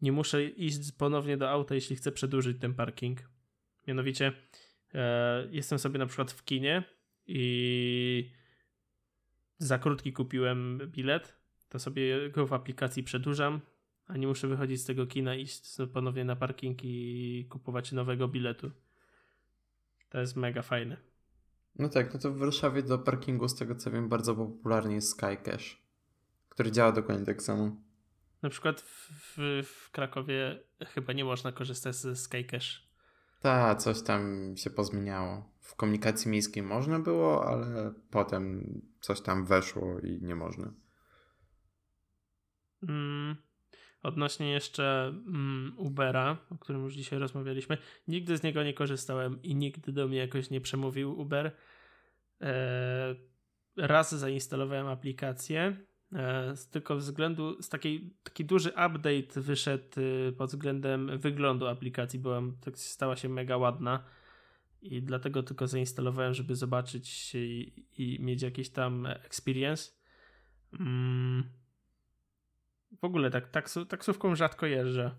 [0.02, 3.18] nie muszę iść ponownie do auta, jeśli chcę przedłużyć ten parking.
[3.87, 4.33] Mianowicie
[4.94, 6.83] e, jestem sobie na przykład w kinie
[7.26, 8.30] i
[9.59, 11.37] za krótki kupiłem bilet,
[11.68, 13.61] to sobie go w aplikacji przedłużam,
[14.11, 18.70] a nie muszę wychodzić z tego kina, iść ponownie na parking i kupować nowego biletu.
[20.11, 20.96] To jest mega fajne.
[21.79, 25.11] No tak, no to w Warszawie do parkingu, z tego co wiem, bardzo popularny jest
[25.11, 25.83] Skycash,
[26.49, 27.77] który działa dokładnie tak samo.
[28.42, 32.90] Na przykład w, w Krakowie chyba nie można korzystać ze Skycash.
[33.40, 35.51] Tak, coś tam się pozmieniało.
[35.61, 38.64] W komunikacji miejskiej można było, ale potem
[39.01, 40.73] coś tam weszło i nie można.
[42.88, 43.37] Mm,
[44.03, 49.55] odnośnie jeszcze mm, Ubera, o którym już dzisiaj rozmawialiśmy, nigdy z niego nie korzystałem i
[49.55, 51.53] nigdy do mnie jakoś nie przemówił Uber.
[52.41, 53.15] E,
[53.77, 55.77] raz zainstalowałem aplikację,
[56.13, 62.19] e, z tylko względu, z takiej, taki duży update wyszedł y, pod względem wyglądu aplikacji,
[62.19, 64.05] była, tak stała się mega ładna
[64.83, 69.93] i dlatego tylko zainstalowałem, żeby zobaczyć i, i mieć jakiś tam experience.
[70.81, 71.60] Mm.
[72.98, 75.11] W ogóle tak taksu, taksówką rzadko jeżdżę.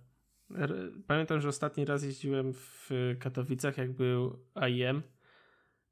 [1.08, 5.02] Pamiętam, że ostatni raz jeździłem w Katowicach, jak był AIM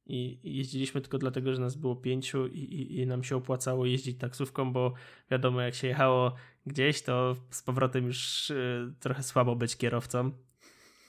[0.05, 4.17] i jeździliśmy tylko dlatego, że nas było pięciu i, i, i, nam się opłacało jeździć
[4.17, 4.93] taksówką, bo
[5.31, 10.31] wiadomo, jak się jechało gdzieś, to z powrotem już y, trochę słabo być kierowcą.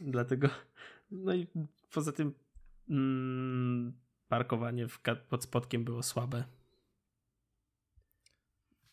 [0.01, 0.49] Dlatego,
[1.11, 1.47] no i
[1.95, 2.35] poza tym
[2.91, 3.93] mm,
[4.29, 6.45] parkowanie w, pod spodkiem było słabe.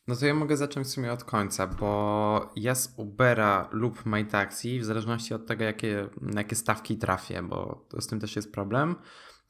[0.08, 4.80] No to ja mogę zacząć w sumie od końca, bo ja z Ubera lub MyTaxi,
[4.80, 8.96] w zależności od tego, jakie, na jakie stawki trafię, bo z tym też jest problem,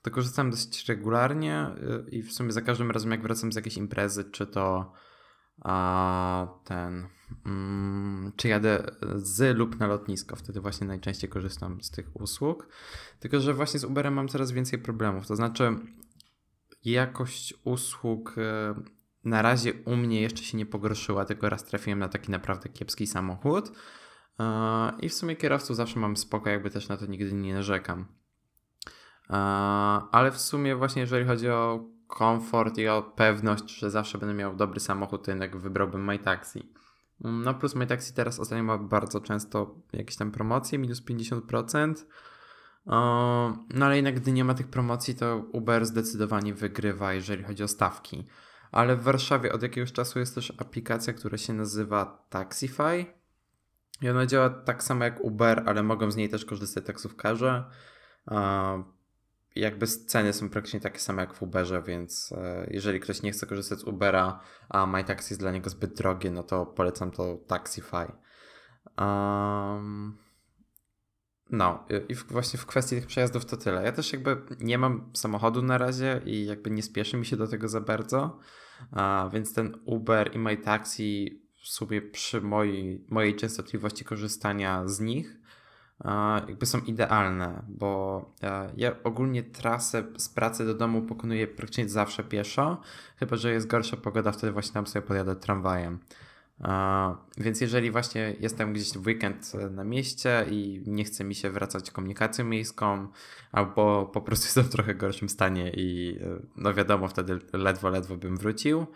[0.01, 1.67] to korzystam dość regularnie
[2.07, 4.93] y, i w sumie za każdym razem, jak wracam z jakiejś imprezy, czy to
[5.61, 7.07] a, ten,
[7.45, 8.83] mm, czy jadę
[9.15, 12.67] z lub na lotnisko, wtedy właśnie najczęściej korzystam z tych usług.
[13.19, 15.27] Tylko, że właśnie z Uberem mam coraz więcej problemów.
[15.27, 15.75] To znaczy,
[16.83, 22.09] jakość usług y, na razie u mnie jeszcze się nie pogorszyła, tylko raz trafiłem na
[22.09, 23.71] taki naprawdę kiepski samochód.
[24.39, 28.05] E, I w sumie kierowców zawsze mam spokój, jakby też na to nigdy nie narzekam.
[29.29, 29.33] E,
[30.11, 34.55] ale w sumie właśnie jeżeli chodzi o komfort i o pewność, że zawsze będę miał
[34.55, 36.73] dobry samochód, to jednak wybrałbym MyTaxi.
[37.19, 41.93] No plus MyTaxi teraz ostatnio ma bardzo często jakieś tam promocje, minus 50%.
[42.87, 42.91] E,
[43.73, 47.67] no ale jednak gdy nie ma tych promocji, to Uber zdecydowanie wygrywa, jeżeli chodzi o
[47.67, 48.27] stawki
[48.71, 53.05] ale w Warszawie od jakiegoś czasu jest też aplikacja, która się nazywa Taxify.
[54.01, 57.63] I ona działa tak samo jak Uber, ale mogą z niej też korzystać taksówkarze.
[59.55, 63.45] Jakby ceny są praktycznie takie same jak w Uberze, więc e, jeżeli ktoś nie chce
[63.45, 68.11] korzystać z Ubera, a MyTaxi jest dla niego zbyt drogie, no to polecam to Taxify.
[68.97, 70.17] Um,
[71.49, 73.83] no, i właśnie w kwestii tych przejazdów to tyle.
[73.83, 77.47] Ja też jakby nie mam samochodu na razie i jakby nie spieszy mi się do
[77.47, 78.39] tego za bardzo,
[78.91, 85.37] a, więc ten Uber i MyTaxi w sumie przy mojej, mojej częstotliwości korzystania z nich
[85.99, 91.89] a, jakby są idealne, bo a, ja ogólnie trasę z pracy do domu pokonuję praktycznie
[91.89, 92.81] zawsze pieszo,
[93.17, 95.99] chyba że jest gorsza pogoda, wtedy właśnie tam sobie podjadę tramwajem.
[97.37, 101.91] Więc jeżeli właśnie jestem gdzieś w weekend na mieście i nie chce mi się wracać
[101.91, 103.07] komunikacją miejską,
[103.51, 108.17] albo po prostu jestem w trochę gorszym stanie i e, no wiadomo, wtedy ledwo, ledwo
[108.17, 108.87] bym wrócił.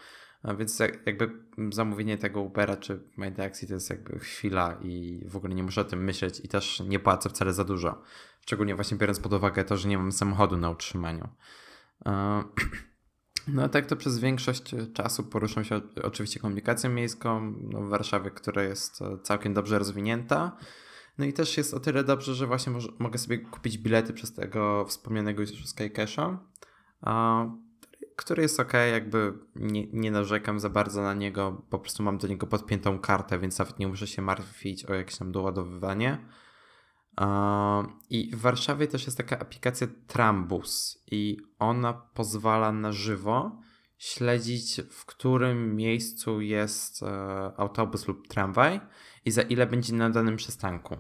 [0.57, 1.31] Więc jakby
[1.71, 5.83] zamówienie tego Ubera czy MyTaxi to jest jakby chwila i w ogóle nie muszę o
[5.83, 8.01] tym myśleć i też nie płacę wcale za dużo.
[8.41, 11.27] Szczególnie właśnie biorąc pod uwagę to, że nie mam samochodu na utrzymaniu.
[13.47, 18.63] No tak to przez większość czasu poruszam się oczywiście komunikacją miejską no w Warszawie, która
[18.63, 20.57] jest e, całkiem dobrze rozwinięta.
[21.17, 24.33] No i też jest o tyle dobrze, że właśnie może, mogę sobie kupić bilety przez
[24.33, 26.39] tego wspomnianego już Skycasha,
[28.15, 32.27] który jest ok, jakby nie, nie narzekam za bardzo na niego, po prostu mam do
[32.27, 36.17] niego podpiętą kartę, więc nawet nie muszę się martwić o jakieś tam doładowywanie.
[38.09, 43.61] I w Warszawie też jest taka aplikacja Trambus i ona pozwala na żywo
[44.01, 47.07] śledzić, w którym miejscu jest e,
[47.57, 48.79] autobus lub tramwaj
[49.25, 50.97] i za ile będzie na danym przystanku.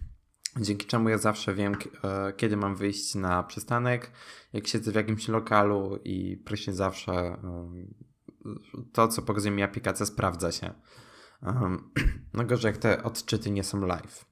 [0.60, 4.12] Dzięki czemu ja zawsze wiem, e, kiedy mam wyjść na przystanek,
[4.52, 7.38] jak siedzę w jakimś lokalu i praktycznie zawsze e,
[8.92, 10.74] to, co pokazuje mi aplikacja, sprawdza się.
[12.34, 14.29] No gorzej, jak te odczyty nie są live.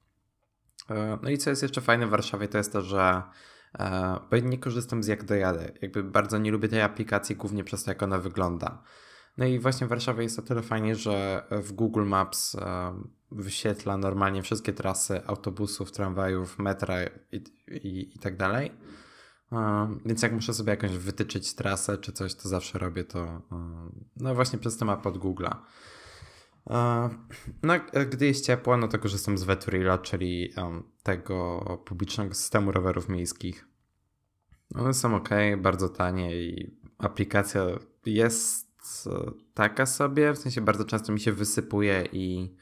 [0.89, 3.23] E, no i co jest jeszcze fajne w Warszawie, to jest to, że
[3.79, 5.71] e, bo nie korzystam z jak dojadę.
[5.81, 8.83] Jakby bardzo nie lubię tej aplikacji, głównie przez to, jak ona wygląda.
[9.37, 12.93] No i właśnie w Warszawie jest o tyle fajnie, że w Google Maps e,
[13.31, 16.95] wyświetla normalnie wszystkie trasy autobusów, tramwajów, metra
[17.31, 18.71] i, i, i tak dalej.
[20.05, 23.41] Więc jak muszę sobie jakąś wytyczyć trasę czy coś, to zawsze robię to
[24.17, 25.55] no właśnie przez tę mapę od Google'a.
[27.63, 27.73] No,
[28.09, 30.53] gdy jest ciepło, no to korzystam z Veturila, czyli
[31.03, 33.67] tego publicznego systemu rowerów miejskich.
[34.75, 37.65] One są ok, bardzo tanie i aplikacja
[38.05, 42.55] jest e, taka sobie, w sensie bardzo często mi się wysypuje i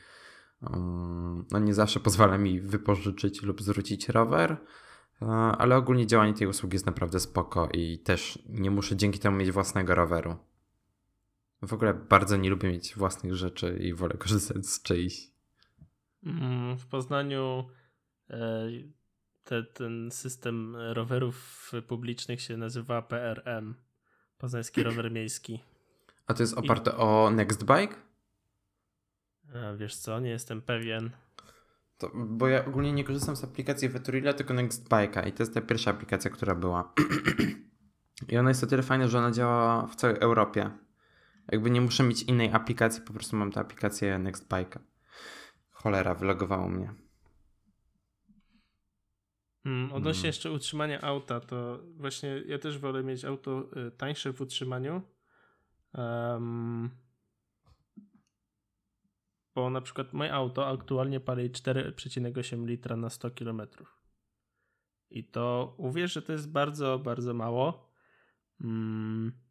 [1.52, 4.58] no nie zawsze pozwala mi wypożyczyć lub zwrócić rower,
[5.22, 9.38] e, ale ogólnie działanie tej usługi jest naprawdę spoko i też nie muszę dzięki temu
[9.38, 10.36] mieć własnego roweru.
[11.62, 15.32] W ogóle bardzo nie lubię mieć własnych rzeczy i wolę korzystać z czyichś.
[16.24, 17.70] Mm, w Poznaniu
[18.30, 18.68] e,
[19.44, 23.76] te, ten system rowerów publicznych się nazywa PRM.
[24.38, 25.64] Poznański Rower Miejski.
[26.28, 26.94] A to jest oparte I...
[26.94, 27.96] o Nextbike?
[29.78, 31.12] Wiesz co, nie jestem pewien.
[31.98, 35.62] To, bo ja ogólnie nie korzystam z aplikacji Veturila, tylko Nextbike'a i to jest ta
[35.62, 36.94] pierwsza aplikacja, która była.
[38.30, 40.72] I ona jest o tyle fajna, że ona działa w całej Europie.
[41.52, 44.80] Jakby nie muszę mieć innej aplikacji, po prostu mam tę aplikację Nextbike'a.
[45.72, 46.94] Cholera, wylogowało mnie.
[49.64, 50.30] Hmm, odnośnie hmm.
[50.30, 55.02] jeszcze utrzymania auta, to właśnie ja też wolę mieć auto y, tańsze w utrzymaniu.
[55.94, 56.90] Um,
[59.56, 63.62] bo na przykład moje auto aktualnie pali 4,8 litra na 100 km.
[65.10, 67.92] I to uwierz, że to jest bardzo, bardzo mało.
[68.62, 69.47] Mm.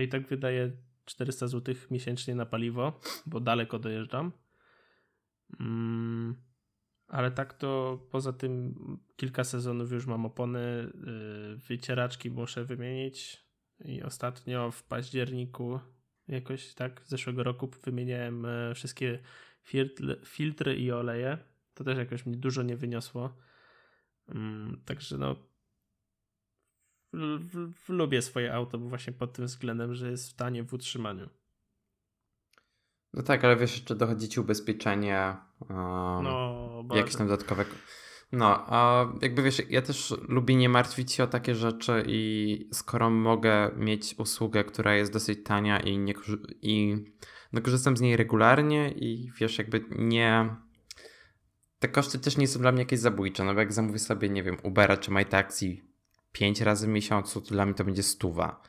[0.00, 0.72] I tak wydaje
[1.04, 4.32] 400 zł miesięcznie na paliwo, bo daleko dojeżdżam.
[5.60, 6.34] Mm.
[7.08, 8.74] Ale tak to poza tym
[9.16, 13.46] kilka sezonów już mam opony, yy, wycieraczki muszę wymienić
[13.84, 15.80] i ostatnio w październiku
[16.28, 19.18] jakoś tak zeszłego roku wymieniałem e, wszystkie
[20.24, 21.38] filtry, i oleje.
[21.74, 23.36] To też jakoś mi dużo nie wyniosło.
[24.28, 25.36] Mm, także no
[27.88, 31.28] lubię swoje auto, bo właśnie pod tym względem, że jest w tanie w utrzymaniu.
[33.14, 35.78] No tak, ale wiesz, jeszcze dochodzi ci ubezpieczenie, um,
[36.24, 37.64] no, jakieś tam dodatkowe.
[38.32, 43.10] No, a jakby wiesz, ja też lubię nie martwić się o takie rzeczy i skoro
[43.10, 46.14] mogę mieć usługę, która jest dosyć tania i, nie,
[46.62, 47.04] i
[47.52, 50.56] no, korzystam z niej regularnie i wiesz, jakby nie...
[51.78, 54.42] Te koszty też nie są dla mnie jakieś zabójcze, no bo jak zamówię sobie, nie
[54.42, 55.91] wiem, Ubera czy MyTaxi
[56.32, 58.62] pięć razy w miesiącu, to dla mnie to będzie stuwa.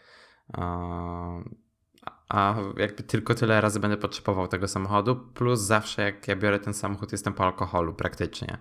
[2.29, 6.73] A jakby tylko tyle razy będę potrzebował tego samochodu, plus zawsze jak ja biorę ten
[6.73, 8.57] samochód, jestem po alkoholu praktycznie.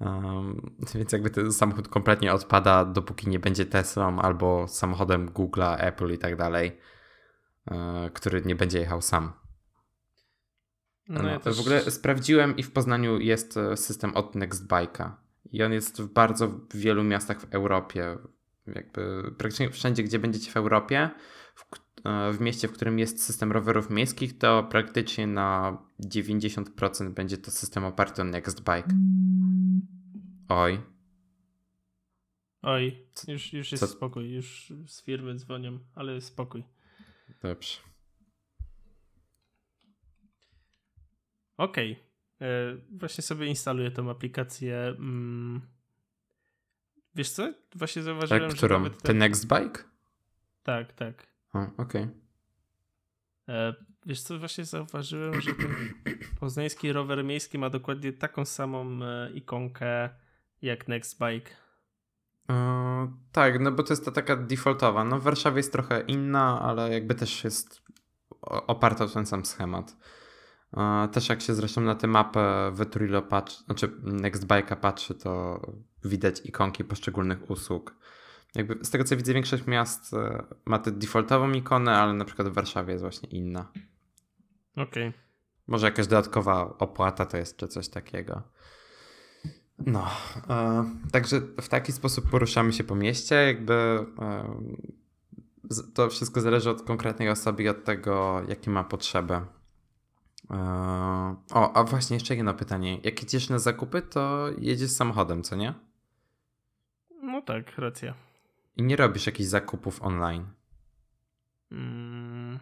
[0.00, 6.12] Um, więc jakby ten samochód kompletnie odpada, dopóki nie będzie Teslą albo samochodem Google'a, Apple
[6.12, 6.78] i tak dalej,
[7.70, 9.32] e, który nie będzie jechał sam.
[11.08, 11.56] No, no ja też...
[11.56, 15.10] W ogóle sprawdziłem i w Poznaniu jest e, system od Nextbike'a.
[15.50, 18.18] I on jest w bardzo wielu miastach w Europie.
[18.66, 21.10] Jakby praktycznie wszędzie, gdzie będziecie w Europie,
[21.54, 21.64] w,
[22.04, 27.50] e, w mieście, w którym jest system rowerów miejskich, to praktycznie na 90% będzie to
[27.50, 28.88] system oparty o Nextbike.
[30.48, 30.80] Oj.
[32.62, 33.86] Oj, już, już jest Co?
[33.86, 34.32] spokój.
[34.32, 36.64] Już z firmy dzwonią, ale spokój.
[37.42, 37.78] Dobrze.
[41.56, 41.92] Okej.
[41.92, 42.11] Okay.
[42.42, 44.76] E, właśnie sobie instaluję tą aplikację.
[44.98, 45.60] Mm.
[47.14, 47.52] Wiesz co?
[47.74, 48.74] Właśnie zauważyłem, tak, którą?
[48.76, 49.18] że nawet ten...
[49.18, 49.84] Next Bike?
[50.62, 51.26] Tak, tak.
[51.52, 51.72] Okej.
[51.78, 52.08] Okay.
[53.48, 53.74] E,
[54.06, 54.38] wiesz co?
[54.38, 55.74] Właśnie zauważyłem, że ten
[56.40, 60.10] poznański rower miejski ma dokładnie taką samą e, ikonkę
[60.62, 61.50] jak Next Bike.
[63.32, 65.04] Tak, no bo to jest ta taka defaultowa.
[65.04, 67.82] No w Warszawie jest trochę inna, ale jakby też jest
[68.40, 69.96] oparta o ten sam schemat.
[71.12, 75.60] Też jak się zresztą na tę mapę Veturillo patrzy, znaczy Nextbike'a patrzy, to
[76.04, 77.96] widać ikonki poszczególnych usług.
[78.54, 80.10] Jakby z tego co widzę, większość miast
[80.64, 83.68] ma tę defaultową ikonę, ale na przykład w Warszawie jest właśnie inna.
[84.72, 85.08] Okej.
[85.08, 85.12] Okay.
[85.66, 88.42] Może jakaś dodatkowa opłata to jest, czy coś takiego.
[89.86, 90.06] No,
[90.50, 93.74] e, także w taki sposób poruszamy się po mieście, jakby
[94.18, 94.54] e,
[95.94, 99.40] to wszystko zależy od konkretnej osoby i od tego, jakie ma potrzeby.
[100.50, 100.56] E,
[101.54, 103.00] o, a właśnie jeszcze jedno pytanie.
[103.02, 105.74] Jak jedziesz na zakupy, to jedziesz samochodem, co nie?
[107.22, 108.14] No tak, racja.
[108.76, 110.46] I nie robisz jakichś zakupów online?
[111.72, 112.58] Mm.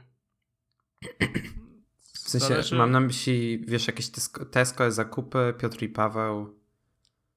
[2.01, 2.77] W sensie, Zależy...
[2.77, 6.55] mam na myśli, wiesz, jakieś Tesco, Tesco zakupy, Piotr i Paweł.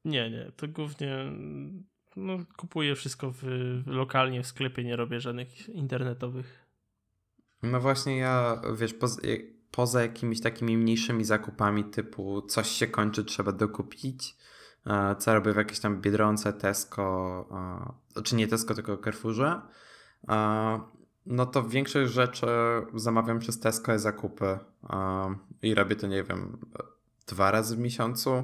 [0.05, 1.31] Nie, nie, to głównie
[2.15, 3.43] no, kupuję wszystko w,
[3.85, 6.65] lokalnie w sklepie, nie robię żadnych internetowych.
[7.63, 9.21] No właśnie ja, wiesz, poza,
[9.75, 14.35] poza jakimiś takimi mniejszymi zakupami typu coś się kończy, trzeba dokupić,
[14.87, 17.45] e, co robię w jakieś tam Biedronce, Tesco,
[18.07, 19.61] czy znaczy nie Tesco, tylko Carrefourze,
[20.29, 20.79] e,
[21.25, 22.47] no to większość rzeczy
[22.95, 24.59] zamawiam przez Tesco zakupy e,
[25.61, 26.57] i robię to, nie wiem,
[27.27, 28.43] dwa razy w miesiącu.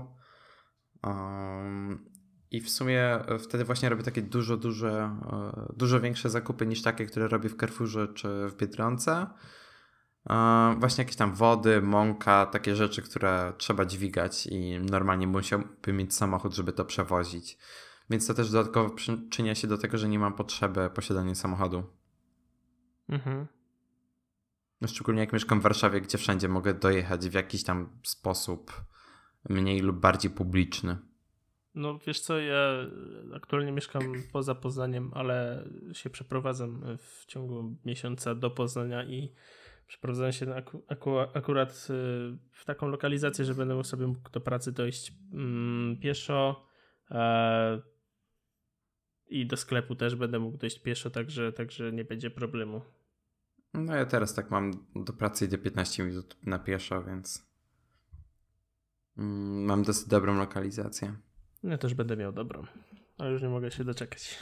[2.52, 5.12] I w sumie wtedy właśnie robię takie dużo, dużo, e,
[5.76, 9.28] dużo większe zakupy niż takie, które robię w Carrefourze czy w Biedronce.
[10.80, 16.54] Właśnie jakieś tam wody, mąka, takie rzeczy, które trzeba dźwigać i normalnie musiałbym mieć samochód,
[16.54, 17.58] żeby to przewozić.
[18.10, 21.84] Więc to też dodatkowo przyczynia się do tego, że nie mam potrzeby posiadania samochodu.
[23.10, 23.48] Mhm.
[24.82, 28.84] No, szczególnie jak mieszkam w Warszawie, gdzie wszędzie mogę dojechać w jakiś tam sposób
[29.50, 30.98] mniej lub bardziej publiczny?
[31.76, 32.60] No wiesz co, ja
[33.36, 39.34] aktualnie mieszkam poza Poznaniem, ale się przeprowadzam w ciągu miesiąca do Poznania i
[39.90, 44.72] przeprowadzam się aku, aku, akurat y, w taką lokalizację, że będę sobie mógł do pracy
[44.72, 46.66] dojść mm, pieszo
[47.12, 47.82] e,
[49.28, 52.82] i do sklepu też będę mógł dojść pieszo, także, także nie będzie problemu.
[53.74, 57.50] No ja teraz tak mam do pracy idę 15 minut na pieszo, więc
[59.20, 61.16] Mm, mam dosyć dobrą lokalizację.
[61.64, 62.66] Ja też będę miał dobrą,
[63.18, 64.40] ale już nie mogę się doczekać.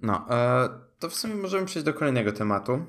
[0.00, 0.68] No, e,
[0.98, 2.86] to w sumie możemy przejść do kolejnego tematu.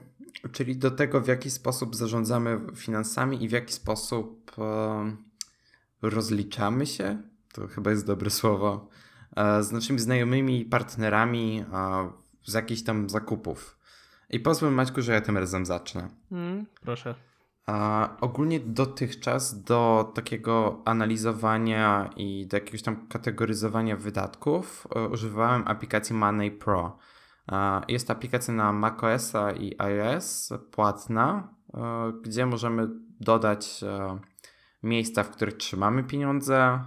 [0.51, 5.15] Czyli do tego, w jaki sposób zarządzamy finansami i w jaki sposób e,
[6.01, 7.21] rozliczamy się,
[7.53, 8.89] to chyba jest dobre słowo,
[9.35, 12.11] e, z naszymi znajomymi, partnerami e,
[12.43, 13.79] z jakichś tam zakupów.
[14.29, 16.09] I pozwól Maćku, że ja tym razem zacznę.
[16.31, 17.15] Mm, proszę.
[17.65, 26.15] A ogólnie dotychczas do takiego analizowania i do jakiegoś tam kategoryzowania wydatków e, używałem aplikacji
[26.15, 26.97] Money Pro.
[27.87, 32.87] Jest to aplikacja na macOSa i iOS, płatna, e, gdzie możemy
[33.19, 34.19] dodać e,
[34.83, 36.79] miejsca, w których trzymamy pieniądze,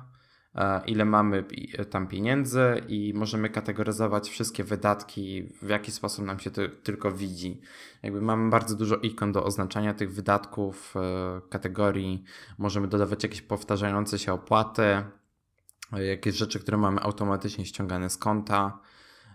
[0.54, 1.44] E, ile mamy
[1.90, 7.60] tam pieniędzy i możemy kategoryzować wszystkie wydatki, w jaki sposób nam się to tylko widzi.
[8.02, 10.94] Jakby mamy bardzo dużo ikon do oznaczania tych wydatków,
[11.50, 12.24] kategorii,
[12.58, 15.04] możemy dodawać jakieś powtarzające się opłaty,
[15.92, 18.78] jakieś rzeczy, które mamy automatycznie ściągane z konta.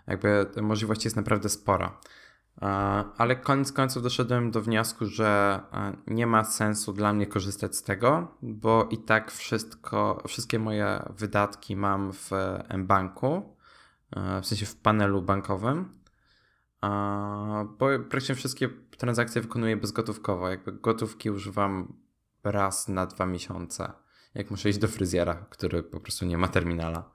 [0.08, 2.00] Jakby możliwości jest naprawdę spora.
[2.62, 2.66] E,
[3.18, 7.82] ale koniec końców doszedłem do wniosku, że e, nie ma sensu dla mnie korzystać z
[7.82, 12.30] tego, bo i tak wszystko, wszystkie moje wydatki mam w
[12.74, 13.56] mBanku,
[14.16, 15.98] e, w sensie w panelu bankowym,
[17.78, 20.48] bo praktycznie wszystkie transakcje wykonuję bezgotówkowo.
[20.48, 21.92] Jakby gotówki używam
[22.44, 23.92] raz na dwa miesiące,
[24.34, 27.10] jak muszę iść do fryzjera, który po prostu nie ma terminala.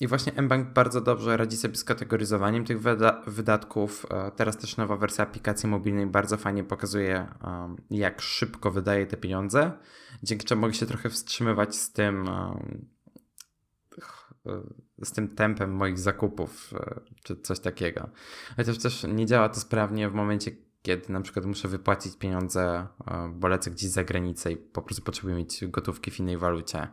[0.00, 4.06] I właśnie mBank bardzo dobrze radzi sobie z kategoryzowaniem tych wyda wydatków.
[4.10, 7.28] E, teraz też nowa wersja aplikacji mobilnej bardzo fajnie pokazuje,
[7.90, 9.72] jak szybko wydaje te pieniądze,
[10.22, 12.58] dzięki czemu mogę się trochę wstrzymywać z tym, e,
[15.02, 18.10] z tym tempem moich zakupów, e, czy coś takiego.
[18.56, 20.50] Chociaż też nie działa to sprawnie w momencie,
[20.82, 22.86] kiedy na przykład muszę wypłacić pieniądze,
[23.30, 26.88] bo lecę gdzieś za granicę i po prostu potrzebuję mieć gotówki w innej walucie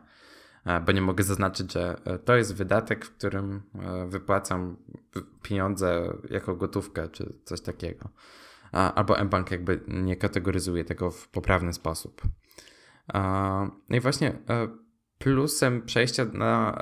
[0.86, 4.76] bo nie mogę zaznaczyć, że e, to jest wydatek, w którym e, wypłacam
[5.42, 8.08] pieniądze jako gotówkę czy coś takiego.
[8.72, 12.22] Albo mBank jakby nie kategoryzuje tego w poprawny sposób.
[13.88, 14.68] No i właśnie e,
[15.18, 16.78] plusem przejścia na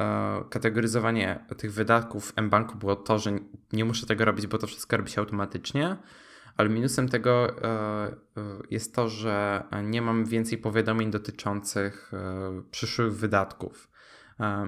[0.50, 3.38] kategoryzowanie tych wydatków mBanku było to, że
[3.72, 5.96] nie muszę tego robić, bo to wszystko robi się automatycznie
[6.56, 8.12] ale minusem tego e, e,
[8.70, 13.90] jest to, że nie mam więcej powiadomień dotyczących e, przyszłych wydatków.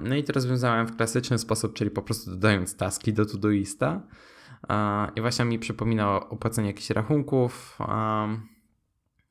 [0.02, 4.02] No i to rozwiązałem w klasyczny sposób, czyli po prostu dodając taski do Todoista.
[5.16, 7.78] I właśnie mi przypomina o opłaceniu jakichś rachunków,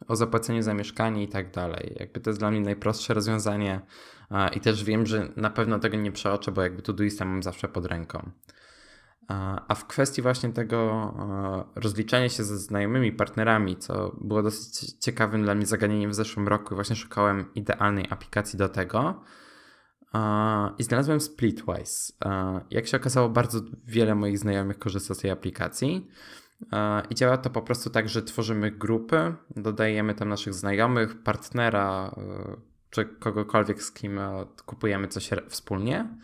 [0.07, 1.95] o zapłaceniu za mieszkanie i tak dalej.
[1.99, 3.81] Jakby to jest dla mnie najprostsze rozwiązanie
[4.55, 7.85] i też wiem, że na pewno tego nie przeoczę, bo jakby Todoista mam zawsze pod
[7.85, 8.31] ręką.
[9.67, 11.13] A w kwestii właśnie tego
[11.75, 16.75] rozliczania się ze znajomymi partnerami, co było dosyć ciekawym dla mnie zagadnieniem w zeszłym roku,
[16.75, 19.21] właśnie szukałem idealnej aplikacji do tego.
[20.77, 22.13] I znalazłem Splitwise.
[22.71, 26.07] Jak się okazało, bardzo wiele moich znajomych korzysta z tej aplikacji.
[27.09, 32.55] I działa to po prostu tak, że tworzymy grupy, dodajemy tam naszych znajomych, partnera, e,
[32.89, 36.17] czy kogokolwiek, z kim e, kupujemy coś wspólnie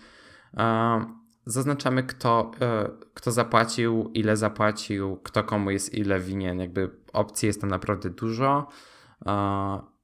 [1.46, 6.60] zaznaczamy, kto, e, kto zapłacił, ile zapłacił, kto komu jest ile winien.
[6.60, 8.68] Jakby opcji jest tam naprawdę dużo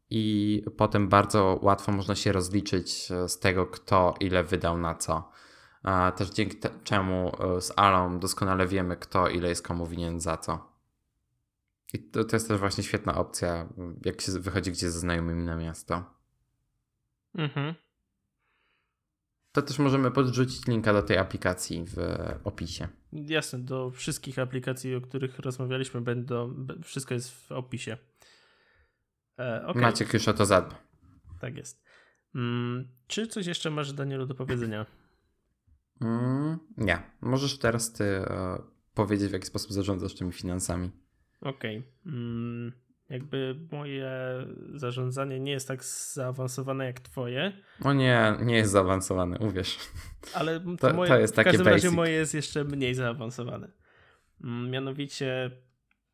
[0.10, 5.32] i potem bardzo łatwo można się rozliczyć e, z tego, kto ile wydał na co.
[6.16, 10.72] Też dzięki czemu e, z Alą doskonale wiemy, kto ile jest komu winien za co.
[11.94, 13.68] I to, to jest też właśnie świetna opcja,
[14.06, 16.04] jak się wychodzi gdzieś ze znajomymi na miasto.
[17.36, 17.76] Mhm
[19.62, 21.98] to też możemy podrzucić linka do tej aplikacji w
[22.44, 22.88] opisie.
[23.14, 27.98] Jasne, do wszystkich aplikacji, o których rozmawialiśmy, będą, wszystko jest w opisie.
[29.40, 29.82] E, okay.
[29.82, 30.76] Maciek już o to zadba.
[31.42, 31.84] Tak jest.
[32.36, 34.86] Mm, czy coś jeszcze masz, Danielu, do powiedzenia?
[36.02, 37.00] Mm, nie.
[37.22, 38.62] Możesz teraz ty e,
[38.94, 40.92] powiedzieć, w jaki sposób zarządzasz tymi finansami.
[41.42, 41.78] Okej.
[41.78, 42.14] Okay.
[42.14, 42.72] Mm,
[43.10, 44.12] jakby moje
[44.74, 47.54] zarządzanie nie jest tak zaawansowane jak twoje.
[47.84, 49.78] O nie, nie jest zaawansowane, uwierz.
[50.34, 51.84] Ale to, to, moje, to jest w takie każdym basic.
[51.84, 53.72] razie moje jest jeszcze mniej zaawansowane.
[54.44, 55.52] Mm, mianowicie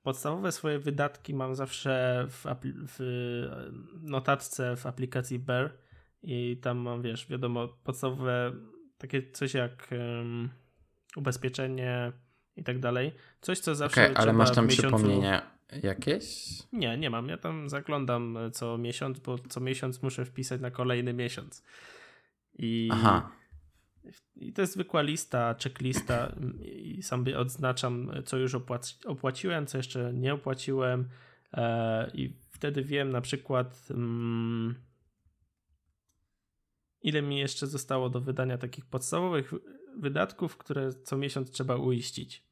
[0.04, 2.46] podstawowe swoje wydatki mam zawsze w,
[2.88, 3.00] w
[4.02, 5.78] notatce w aplikacji Bear
[6.24, 8.54] i tam mam, wiesz, wiadomo, podstawowe
[8.98, 10.50] takie coś jak um,
[11.16, 12.12] ubezpieczenie
[12.56, 13.12] i tak dalej.
[13.42, 14.98] Coś, co zawsze okay, ale masz tam miesiącu...
[14.98, 15.53] przypomnienie
[15.84, 16.48] jakieś?
[16.72, 17.28] Nie, nie mam.
[17.28, 21.64] Ja tam zaglądam co miesiąc, bo co miesiąc muszę wpisać na kolejny miesiąc.
[22.54, 23.32] I, Aha.
[24.36, 30.14] I to jest zwykła lista, checklista i sam odznaczam, co już opłaci, opłaciłem, co jeszcze
[30.14, 31.10] nie opłaciłem
[31.54, 34.76] e, i wtedy wiem na przykład mm,
[37.02, 39.54] ile mi jeszcze zostało do wydania takich podstawowych
[39.98, 42.44] wydatków, które co miesiąc trzeba uiścić.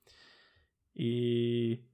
[0.95, 1.91] I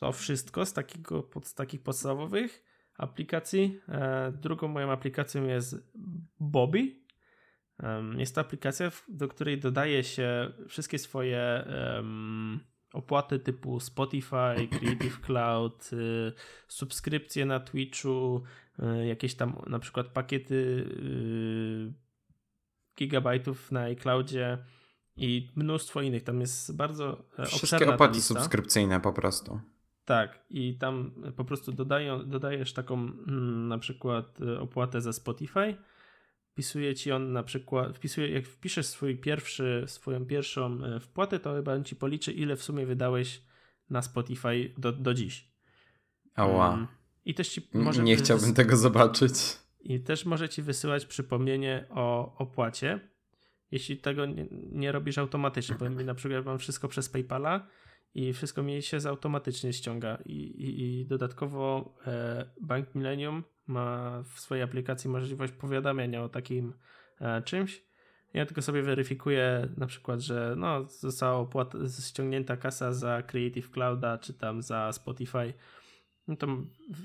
[0.00, 2.64] to wszystko z, takiego, z takich podstawowych
[2.98, 3.80] aplikacji.
[3.88, 5.76] E, drugą moją aplikacją jest
[6.40, 7.00] Bobby.
[8.16, 11.64] Jest to aplikacja, do której dodaje się wszystkie swoje
[12.92, 16.32] opłaty typu Spotify, Creative Cloud, y,
[16.68, 18.42] subskrypcje na Twitchu,
[18.78, 21.92] y, jakieś tam na przykład pakiety y,
[22.98, 24.58] gigabajtów na iCloudzie
[25.16, 26.22] i mnóstwo innych.
[26.22, 29.60] Tam jest bardzo e, Wszystkie opłaty subskrypcyjne po prostu.
[30.10, 35.76] Tak, i tam po prostu dodają, dodajesz taką mm, na przykład e, opłatę za Spotify.
[36.52, 41.54] Wpisuje ci on na przykład, wpisuje, jak wpiszesz swój pierwszy, swoją pierwszą e, wpłatę, to
[41.54, 43.42] chyba on ci policzy, ile w sumie wydałeś
[43.90, 45.48] na Spotify do, do dziś.
[46.34, 46.70] Ała.
[46.70, 46.86] Um,
[47.24, 48.02] I też ci może.
[48.02, 49.32] Nie chciałbym tego zobaczyć.
[49.80, 53.00] I też może ci wysyłać przypomnienie o opłacie,
[53.70, 55.76] jeśli tego nie, nie robisz automatycznie.
[55.78, 57.66] Bo na przykład mam wszystko przez PayPala
[58.14, 60.18] i wszystko mi się automatycznie ściąga.
[60.26, 66.72] I, i, i dodatkowo e, Bank Millennium ma w swojej aplikacji możliwość powiadamiania o takim
[67.20, 67.82] e, czymś.
[68.34, 74.18] Ja tylko sobie weryfikuję na przykład, że no, została opłata, ściągnięta kasa za Creative Clouda,
[74.18, 75.54] czy tam za Spotify.
[76.28, 76.46] No to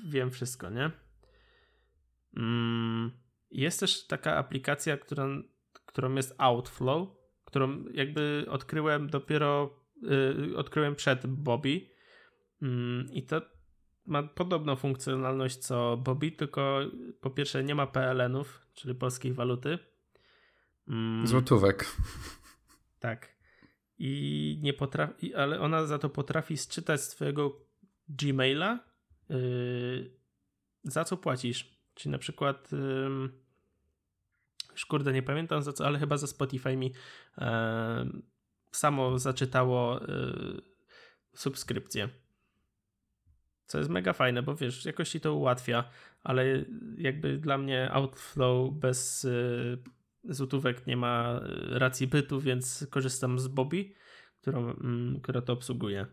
[0.06, 0.91] wiem wszystko, nie?
[2.38, 3.12] Mm,
[3.51, 5.28] jest też taka aplikacja, która,
[5.86, 7.10] którą jest Outflow,
[7.45, 11.89] którą jakby odkryłem dopiero, yy, odkryłem przed Bobby.
[12.61, 12.69] Yy,
[13.11, 13.41] I to
[14.05, 16.79] ma podobną funkcjonalność co Bobby, tylko
[17.21, 19.79] po pierwsze nie ma PLN-ów, czyli polskiej waluty.
[20.87, 21.85] Yy, Złotówek.
[22.99, 23.35] Tak.
[23.97, 27.65] I nie potrafi, ale ona za to potrafi sczytać z twojego
[28.09, 28.79] Gmaila,
[29.29, 30.11] yy,
[30.83, 31.75] za co płacisz.
[31.95, 32.69] Czyli na przykład
[34.71, 36.93] już kurde, nie pamiętam za co, ale chyba za Spotify mi
[38.76, 40.61] samo zaczytało y,
[41.34, 42.09] subskrypcję.
[43.65, 45.89] Co jest mega fajne, bo wiesz, jakoś ci to ułatwia,
[46.23, 46.65] ale
[46.97, 49.78] jakby dla mnie Outflow bez y,
[50.23, 51.39] złotówek nie ma
[51.73, 53.93] y, racji bytu, więc korzystam z Bobby,
[54.41, 56.05] którą, mm, która to obsługuje.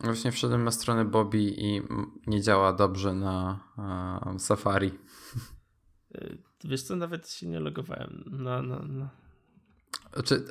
[0.00, 1.82] Właśnie wszedłem na stronę Bobby i
[2.26, 4.92] nie działa dobrze na uh, Safari.
[6.14, 8.62] Y, wiesz co, nawet się nie logowałem na...
[8.62, 9.27] na, na...
[10.12, 10.44] Znaczy,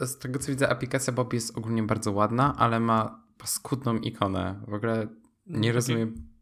[0.00, 4.60] z tego co widzę, aplikacja Bobby jest ogólnie bardzo ładna, ale ma paskudną ikonę.
[4.68, 5.06] W ogóle
[5.46, 6.34] nie no, rozumiem...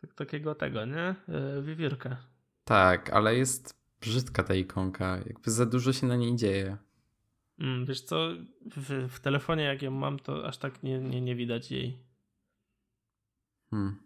[0.00, 1.14] Tak, takiego tego, nie?
[1.28, 2.16] Yy, wiewiórka.
[2.64, 5.16] Tak, ale jest brzydka ta ikonka.
[5.26, 6.76] Jakby za dużo się na niej dzieje.
[7.58, 8.28] Mm, wiesz co,
[8.76, 11.98] w, w, telefonie jak ją mam, to aż tak nie, nie, nie widać jej.
[13.70, 13.96] Hmm.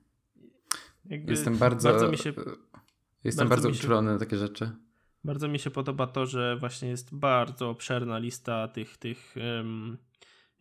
[1.05, 2.33] jestem bardzo, bardzo mi się,
[3.25, 4.71] jestem bardzo, bardzo uczulony na takie rzeczy.
[5.25, 9.99] Bardzo mi się podoba to, że właśnie jest bardzo obszerna lista tych, tych um,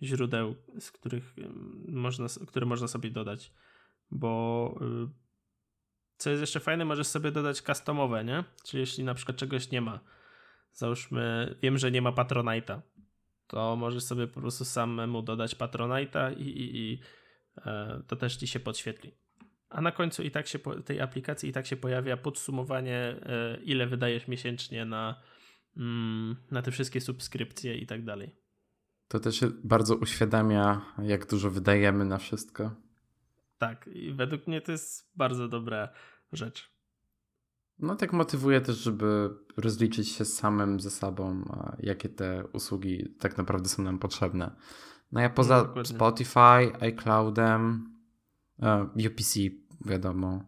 [0.01, 3.53] źródeł, z których um, można, które można sobie dodać.
[4.12, 5.14] Bo um,
[6.18, 8.43] co jest jeszcze fajne, możesz sobie dodać customowe, nie?
[8.66, 9.99] Czyli jeśli na przykład czegoś nie ma,
[10.72, 12.82] załóżmy, wiem, że nie ma Patronite'a,
[13.47, 16.99] to możesz sobie po prostu samemu dodać Patronite'a i, i, i
[17.66, 19.20] e, to też ci się podświetli.
[19.72, 23.88] A na końcu i tak się tej aplikacji i tak się pojawia podsumowanie, e, ile
[23.88, 25.22] wydajesz miesięcznie na,
[25.78, 28.36] mm, na te wszystkie subskrypcje i tak dalej.
[29.07, 32.76] To też bardzo uświadamia, jak dużo wydajemy na wszystko.
[33.57, 35.89] Tak, i według mnie to jest bardzo dobra
[36.32, 36.72] rzecz.
[37.80, 41.43] No tak motywuje też, żeby rozliczyć się samym ze sobą,
[41.80, 44.55] jakie te usługi tak naprawdę są nam potrzebne.
[45.11, 47.91] No ja poza no, Spotify, iCloudem,
[49.07, 49.39] UPC
[49.86, 50.43] wiadomo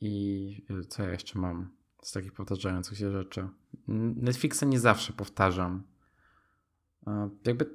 [0.00, 1.70] i co ja jeszcze mam
[2.02, 3.48] z takich powtarzających się rzeczy.
[4.16, 5.82] Netflixa nie zawsze powtarzam.
[7.46, 7.74] Jakby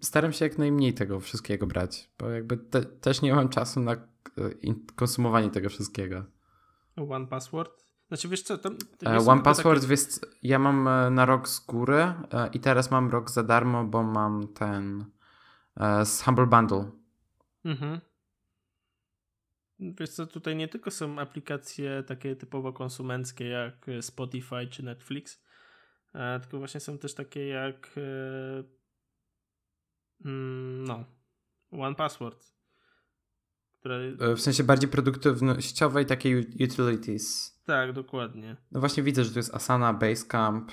[0.00, 3.92] staram się jak najmniej tego wszystkiego brać, bo jakby te, też nie mam czasu na
[3.92, 3.98] e,
[4.94, 6.24] konsumowanie tego wszystkiego.
[6.96, 7.84] One Password?
[8.08, 9.90] Znaczy wiesz co, to, to e, One Password, takie...
[9.90, 10.00] wiesz,
[10.42, 12.14] ja mam e, na rok z góry e,
[12.52, 15.04] i teraz mam rok za darmo, bo mam ten
[16.04, 16.90] z Humble Bundle.
[17.64, 18.00] Mhm.
[20.00, 25.42] Wiesz co, tutaj nie tylko są aplikacje takie typowo konsumenckie jak Spotify czy Netflix,
[26.42, 27.94] tylko właśnie są też takie jak
[30.24, 31.04] mm, no,
[31.70, 32.52] One Password.
[33.80, 33.96] Które...
[34.20, 37.58] E, w sensie bardziej produktywnościowej, takiej utilities.
[37.64, 38.56] Tak, dokładnie.
[38.72, 40.72] No właśnie widzę, że tu jest Asana, Basecamp.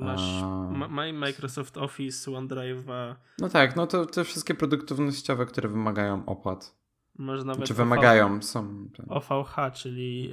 [0.00, 3.14] Masz ma, Microsoft Office, OneDrive'a.
[3.38, 6.78] No tak, no to te wszystkie produktywnościowe, które wymagają opłat.
[7.18, 8.88] Może nawet Czy wymagają, są.
[9.08, 10.32] OVH, czyli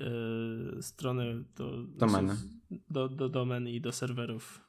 [0.77, 2.35] y, strony do domeny.
[2.89, 4.65] Do, do domen i do serwerów.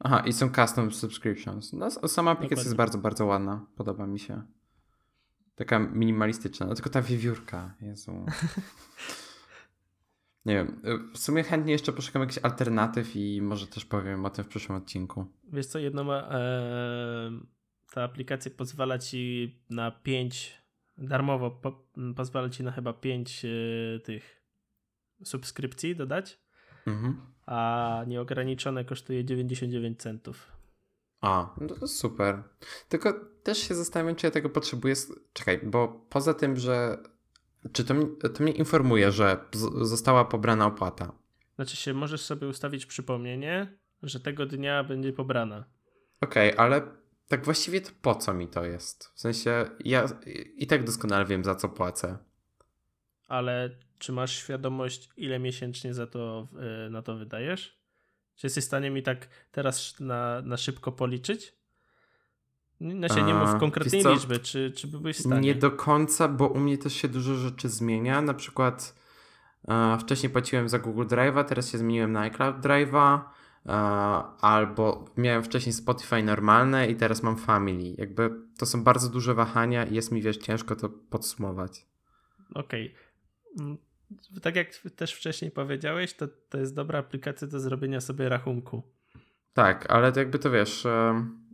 [0.00, 1.72] Aha, i są custom subscriptions.
[1.72, 2.68] No, sama aplikacja Dokładnie.
[2.68, 3.66] jest bardzo, bardzo ładna.
[3.76, 4.42] Podoba mi się.
[5.54, 6.66] Taka minimalistyczna.
[6.66, 7.74] No tylko ta wiewiórka.
[7.80, 8.12] Jezu.
[10.46, 10.80] Nie wiem.
[11.14, 14.78] W sumie chętnie jeszcze poszukam jakichś alternatyw i może też powiem o tym w przyszłym
[14.78, 15.26] odcinku.
[15.52, 17.30] Wiesz co, jedno ma, e,
[17.92, 20.62] ta aplikacja pozwala ci na 5
[20.98, 23.48] darmowo po, pozwala ci na chyba 5 e,
[24.00, 24.42] tych
[25.24, 26.38] subskrypcji dodać.
[26.86, 27.20] Mhm.
[27.46, 30.52] A nieograniczone kosztuje 99 centów.
[31.20, 32.42] A, no to super.
[32.88, 33.12] Tylko
[33.42, 34.94] też się zastanawiam, czy ja tego potrzebuję.
[35.32, 36.98] Czekaj, bo poza tym, że.
[37.72, 37.94] Czy to,
[38.28, 39.36] to mnie informuje, że
[39.82, 41.12] została pobrana opłata?
[41.54, 45.64] Znaczy się, możesz sobie ustawić przypomnienie, że tego dnia będzie pobrana.
[46.20, 46.82] Okej, okay, ale
[47.28, 49.10] tak właściwie to po co mi to jest?
[49.14, 50.06] W sensie, ja
[50.56, 52.18] i tak doskonale wiem, za co płacę.
[53.28, 56.48] Ale czy masz świadomość, ile miesięcznie za to,
[56.86, 57.78] e, na to wydajesz?
[58.36, 61.58] Czy jesteś w stanie mi tak teraz na, na szybko policzyć?
[62.80, 65.40] Znaczy nie mów konkretnej liczby, czy, czy byłeś w stanie?
[65.40, 68.22] Nie do końca, bo u mnie też się dużo rzeczy zmienia.
[68.22, 68.94] Na przykład
[69.68, 73.20] e, wcześniej płaciłem za Google Drive'a, teraz się zmieniłem na iCloud Drive'a,
[74.40, 77.94] albo miałem wcześniej Spotify normalne i teraz mam Family.
[77.98, 81.86] Jakby to są bardzo duże wahania i jest mi wiesz ciężko to podsumować.
[82.54, 82.94] Okej.
[83.54, 83.66] Okay.
[83.66, 83.78] Mm,
[84.42, 88.82] tak jak też wcześniej powiedziałeś, to, to jest dobra aplikacja do zrobienia sobie rachunku.
[89.54, 90.86] Tak, ale to jakby to wiesz,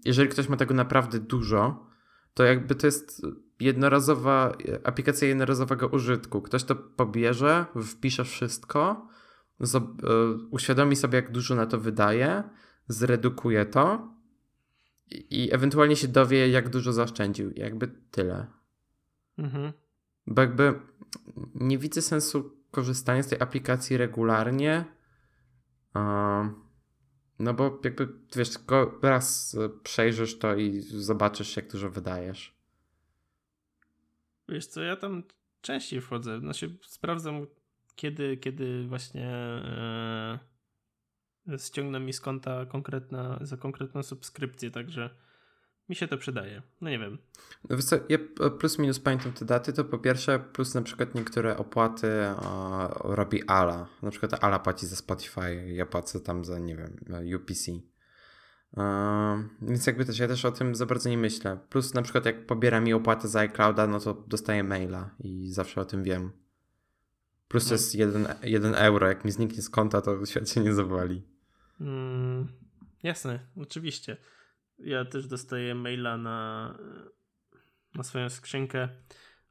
[0.05, 1.87] jeżeli ktoś ma tego naprawdę dużo,
[2.35, 3.23] to jakby to jest
[3.61, 4.53] jednorazowa
[4.85, 6.43] aplikacja jednorazowego użytku.
[6.43, 9.15] Ktoś to pobierze, wpisze wszystko, e,
[10.51, 12.43] uświadomi sobie, jak dużo na to wydaje,
[12.89, 14.15] zredukuje to
[15.11, 17.51] i, i ewentualnie się dowie, jak dużo zaoszczędził.
[17.57, 18.47] Jakby tyle.
[19.39, 19.73] Mhm.
[20.27, 20.81] Bo jakby
[21.55, 24.85] nie widzę sensu korzystania z tej aplikacji regularnie.
[27.39, 32.55] No bo jakby, wiesz, tylko raz przejrzysz to i zobaczysz, jak dużo wydajesz.
[34.49, 35.23] Wiesz co, ja tam
[35.61, 36.41] częściej wchodzę.
[36.41, 37.47] Znaczy, sprawdzam,
[37.97, 40.39] kiedy, kiedy właśnie e,
[41.59, 45.11] ściągnę mi z konta konkretna, za konkretną subskrypcję, także
[45.89, 46.63] mi się to przydaje.
[46.81, 47.19] No nie wiem.
[47.71, 48.19] No co, ja
[48.59, 53.43] plus minus pamiętam te daty, to po pierwsze plus na przykład niektóre opłaty o, robi
[53.47, 53.89] Ala.
[54.03, 56.97] Na przykład Ala płaci za Spotify, ja płacę tam za, nie wiem,
[57.37, 57.73] UPC.
[59.63, 61.59] więc jakby też ja też o tym za bardzo nie myślę.
[61.69, 65.81] Plus na przykład jak pobiera mi opłatę za iClouda, no to dostaję maila i zawsze
[65.81, 66.44] o tym wiem.
[67.49, 67.75] Plus to no.
[67.75, 67.95] jest
[68.43, 69.09] 1 euro.
[69.09, 71.23] Jak mi zniknie z konta, to świat się nie zawali.
[71.81, 72.49] Mm,
[73.03, 74.17] jasne, oczywiście.
[74.79, 76.79] Ja też dostaję maila na,
[77.95, 78.89] na swoją skrzynkę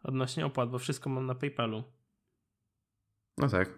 [0.03, 1.83] odnośnie opłat, bo wszystko mam na PayPalu.
[3.37, 3.69] No tak.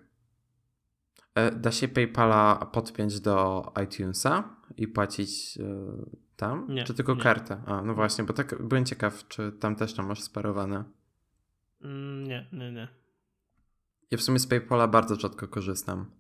[1.36, 5.64] E, da się PayPala podpiąć do iTunesa i płacić e,
[6.36, 6.68] tam?
[6.70, 7.22] Nie, Czy tylko nie.
[7.22, 7.62] kartę?
[7.66, 10.84] A, no właśnie, bo tak byłem ciekaw, czy tam też tam masz sparowane.
[11.82, 12.88] Mm, nie, nie, nie.
[14.12, 16.12] Ja w sumie z PayPala bardzo rzadko korzystam.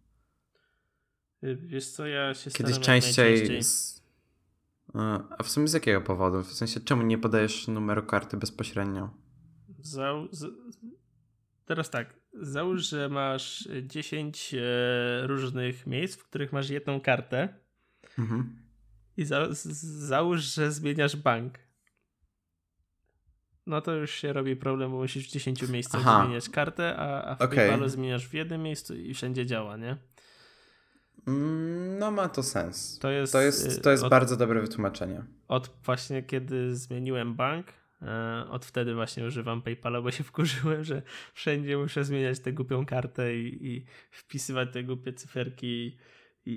[1.43, 3.95] Y, wiesz co, ja się Kiedyś częściej z,
[5.37, 6.43] a w sumie z jakiego powodu?
[6.43, 9.09] W sensie, czemu nie podajesz numeru karty bezpośrednio?
[9.79, 10.27] Zał...
[10.31, 10.45] Z...
[11.65, 17.53] Teraz tak, załóż, że masz 10 e, różnych miejsc, w których masz jedną kartę
[18.19, 18.55] mhm.
[19.17, 19.47] i za...
[19.51, 21.59] załóż, że zmieniasz bank.
[23.67, 26.23] No to już się robi problem, bo musisz w 10 miejscach Aha.
[26.25, 27.55] zmieniać kartę, a, a w okay.
[27.55, 29.97] PayPalu zmieniasz w jednym miejscu i wszędzie działa, nie?
[31.27, 32.99] Mm, no ma to sens.
[32.99, 35.23] To jest, to jest, to jest od, bardzo dobre wytłumaczenie.
[35.47, 37.67] Od właśnie kiedy zmieniłem bank,
[38.01, 41.01] e, od wtedy właśnie używam PayPala, bo się wkurzyłem, że
[41.33, 45.97] wszędzie muszę zmieniać tę głupią kartę i, i wpisywać te głupie cyferki
[46.45, 46.51] i,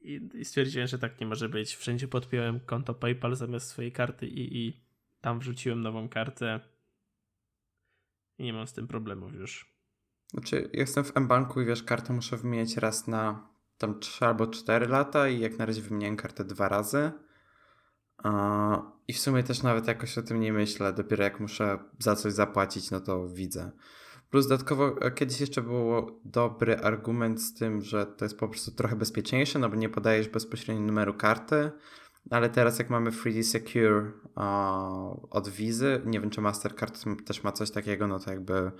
[0.00, 1.74] i, i, stwierdziłem, że tak nie może być.
[1.74, 4.83] Wszędzie podpiąłem konto PayPal zamiast swojej karty i, i
[5.24, 6.60] tam wrzuciłem nową kartę
[8.38, 9.74] i nie mam z tym problemów już.
[10.30, 13.48] Znaczy, jestem w mBanku i wiesz, kartę muszę wymieniać raz na
[13.78, 17.12] tam 3 albo 4 lata i jak na razie wymieniałem kartę dwa razy.
[19.08, 20.92] I w sumie też nawet jakoś o tym nie myślę.
[20.92, 23.72] Dopiero jak muszę za coś zapłacić, no to widzę.
[24.30, 28.70] Plus dodatkowo e, kiedyś jeszcze był dobry argument z tym, że to jest po prostu
[28.70, 31.70] trochę bezpieczniejsze, no bo nie podajesz bezpośrednio numeru karty,
[32.30, 34.12] ale teraz jak mamy 3D Secure
[35.30, 38.72] od Wizy, nie wiem czy Mastercard też ma coś takiego, no to jakby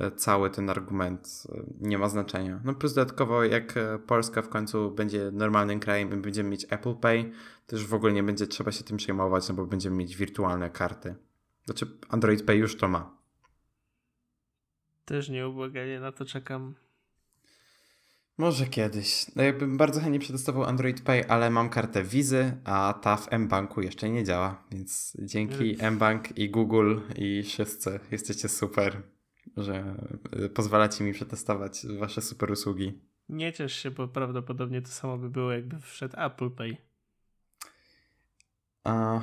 [0.00, 2.60] E, cały ten argument e, nie ma znaczenia.
[2.64, 6.94] No plus dodatkowo jak e, Polska w końcu będzie normalnym krajem i będziemy mieć Apple
[6.94, 7.32] Pay,
[7.66, 10.70] to już w ogóle nie będzie trzeba się tym przejmować, no bo będziemy mieć wirtualne
[10.70, 11.14] karty.
[11.64, 13.16] Znaczy Android Pay już to ma.
[15.04, 16.74] Też nieubłaganie na to czekam.
[18.38, 19.26] Może kiedyś.
[19.36, 23.82] No jakbym bardzo chętnie przetestował Android Pay, ale mam kartę Wizy, a ta w mBanku
[23.82, 29.02] jeszcze nie działa, więc dzięki mBank i Google i wszyscy jesteście super,
[29.56, 29.96] że
[30.44, 33.00] y, pozwalacie mi przetestować wasze super usługi.
[33.28, 36.76] Nie ciesz się, bo prawdopodobnie to samo by było, jakby wszedł Apple Pay.
[38.84, 39.20] A,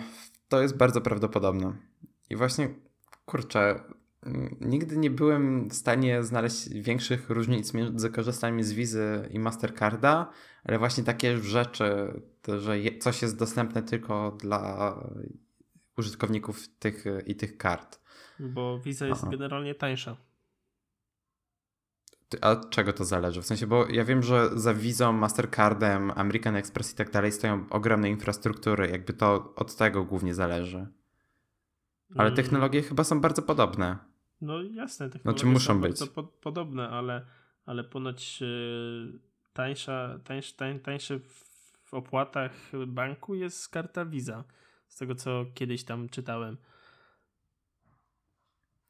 [0.47, 1.73] to jest bardzo prawdopodobne.
[2.29, 2.69] I właśnie,
[3.25, 3.83] kurczę,
[4.61, 10.31] nigdy nie byłem w stanie znaleźć większych różnic między korzystaniem z Wizy i Mastercarda,
[10.63, 12.21] ale właśnie takie rzeczy,
[12.57, 14.95] że coś jest dostępne tylko dla
[15.97, 17.99] użytkowników tych i tych kart.
[18.39, 19.31] Bo Visa jest Aha.
[19.31, 20.17] generalnie tańsza.
[22.41, 23.41] A od czego to zależy?
[23.41, 27.65] W sensie, bo ja wiem, że za Visa, Mastercardem, American Express i tak dalej stoją
[27.69, 28.89] ogromne infrastruktury.
[28.89, 30.87] Jakby to od tego głównie zależy.
[32.15, 32.35] Ale mm.
[32.35, 34.08] technologie chyba są bardzo podobne.
[34.41, 36.09] No jasne, technologie znaczy, muszą są być.
[36.09, 37.25] po podobne, ale,
[37.65, 39.19] ale ponoć yy,
[39.53, 40.79] tańsza, tańsz, tań,
[41.83, 42.51] w opłatach
[42.87, 44.43] banku jest karta Visa.
[44.87, 46.57] Z tego, co kiedyś tam czytałem.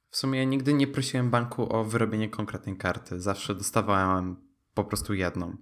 [0.09, 3.19] W sumie ja nigdy nie prosiłem banku o wyrobienie konkretnej karty.
[3.19, 4.35] Zawsze dostawałem
[4.73, 5.57] po prostu jedną.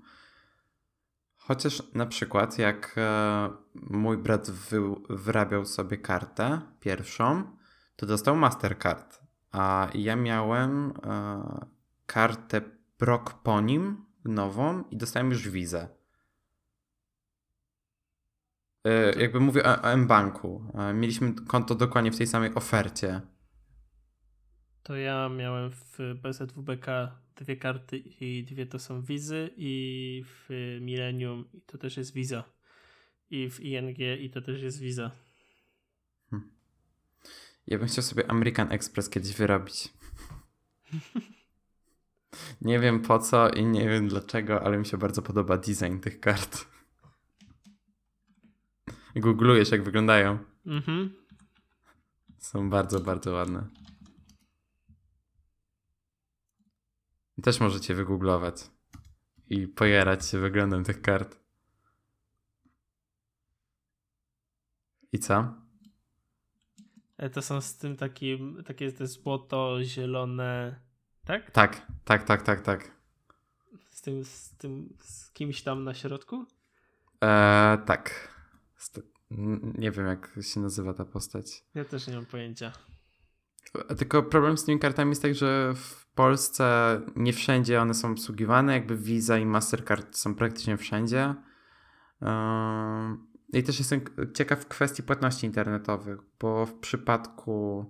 [1.36, 4.80] Chociaż na przykład jak e, mój brat wy,
[5.10, 7.58] wyrabiał sobie kartę pierwszą,
[7.96, 9.27] to dostał Mastercard.
[9.58, 11.66] A ja miałem e,
[12.06, 12.62] kartę
[12.98, 15.88] Prok po nim nową i dostałem już wizę.
[18.84, 20.72] E, jakby mówię o, o M-Banku.
[20.74, 23.22] E, mieliśmy konto dokładnie w tej samej ofercie.
[24.84, 26.88] To ja miałem w BZWBK
[27.36, 30.50] dwie karty i dwie to są wizy i w
[30.82, 32.44] Millennium to też jest wiza.
[33.30, 35.12] I w ING i to też jest wiza.
[37.68, 39.94] Ja bym chciał sobie American Express kiedyś wyrobić.
[42.62, 46.20] nie wiem po co i nie wiem dlaczego, ale mi się bardzo podoba design tych
[46.20, 46.66] kart.
[49.16, 50.40] Googlujesz jak wyglądają.
[50.66, 51.14] Mhm.
[52.38, 53.68] Są bardzo, bardzo ładne.
[57.44, 58.72] Też możecie wygooglować
[59.50, 61.40] i pojarać się wyglądem tych kart.
[65.12, 65.67] I co?
[67.18, 70.80] E, to są z tym takim, takie te złoto, zielone,
[71.26, 71.52] tak?
[71.52, 72.92] Tak, tak, tak, tak, tak.
[73.90, 76.46] Z tym, z tym, z kimś tam na środku?
[77.22, 78.38] Eee, tak.
[79.78, 81.64] Nie wiem, jak się nazywa ta postać.
[81.76, 82.72] Ja też nie mam pojęcia.
[83.98, 88.74] Tylko problem z tymi kartami jest tak, że w Polsce nie wszędzie one są obsługiwane,
[88.74, 91.36] jakby Visa i Mastercard są praktycznie wszędzie.
[93.54, 94.02] I też jestem
[94.34, 97.86] ciekaw kwestii płatności internetowych, bo w przypadku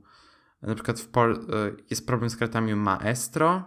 [0.62, 1.48] na przykład w Pol
[1.90, 3.64] jest problem z kartami Maestro,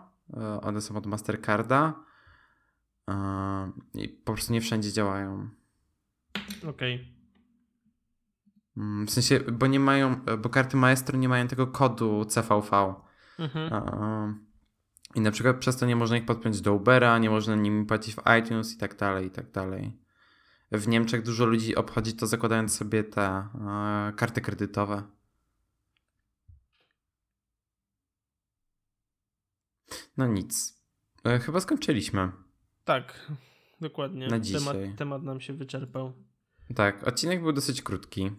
[0.63, 2.05] one są od Mastercarda
[3.95, 5.49] i po prostu nie wszędzie działają.
[6.69, 6.95] Okej.
[6.95, 7.21] Okay.
[8.77, 12.95] Mm, w sensie, bo nie mają, bo karty Maestro nie mają tego kodu CVV.
[13.39, 14.47] Mhm.
[15.15, 18.15] I na przykład przez to nie można ich podpiąć do Ubera, nie można nimi płacić
[18.15, 20.01] w iTunes i tak dalej, i tak dalej.
[20.73, 25.03] W Niemczech dużo ludzi obchodzi to zakładając sobie te e, karty kredytowe.
[30.17, 30.83] No nic.
[31.25, 32.33] E, chyba skończyliśmy.
[32.85, 33.33] Tak,
[33.81, 34.29] dokładnie.
[34.29, 34.61] Na dzisiaj.
[34.61, 36.13] Temat, temat nam się wyczerpał.
[36.75, 38.31] Tak, odcinek był dosyć krótki,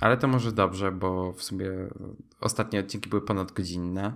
[0.00, 1.70] ale to może dobrze, bo w sumie
[2.40, 4.12] ostatnie odcinki były ponad godzinne.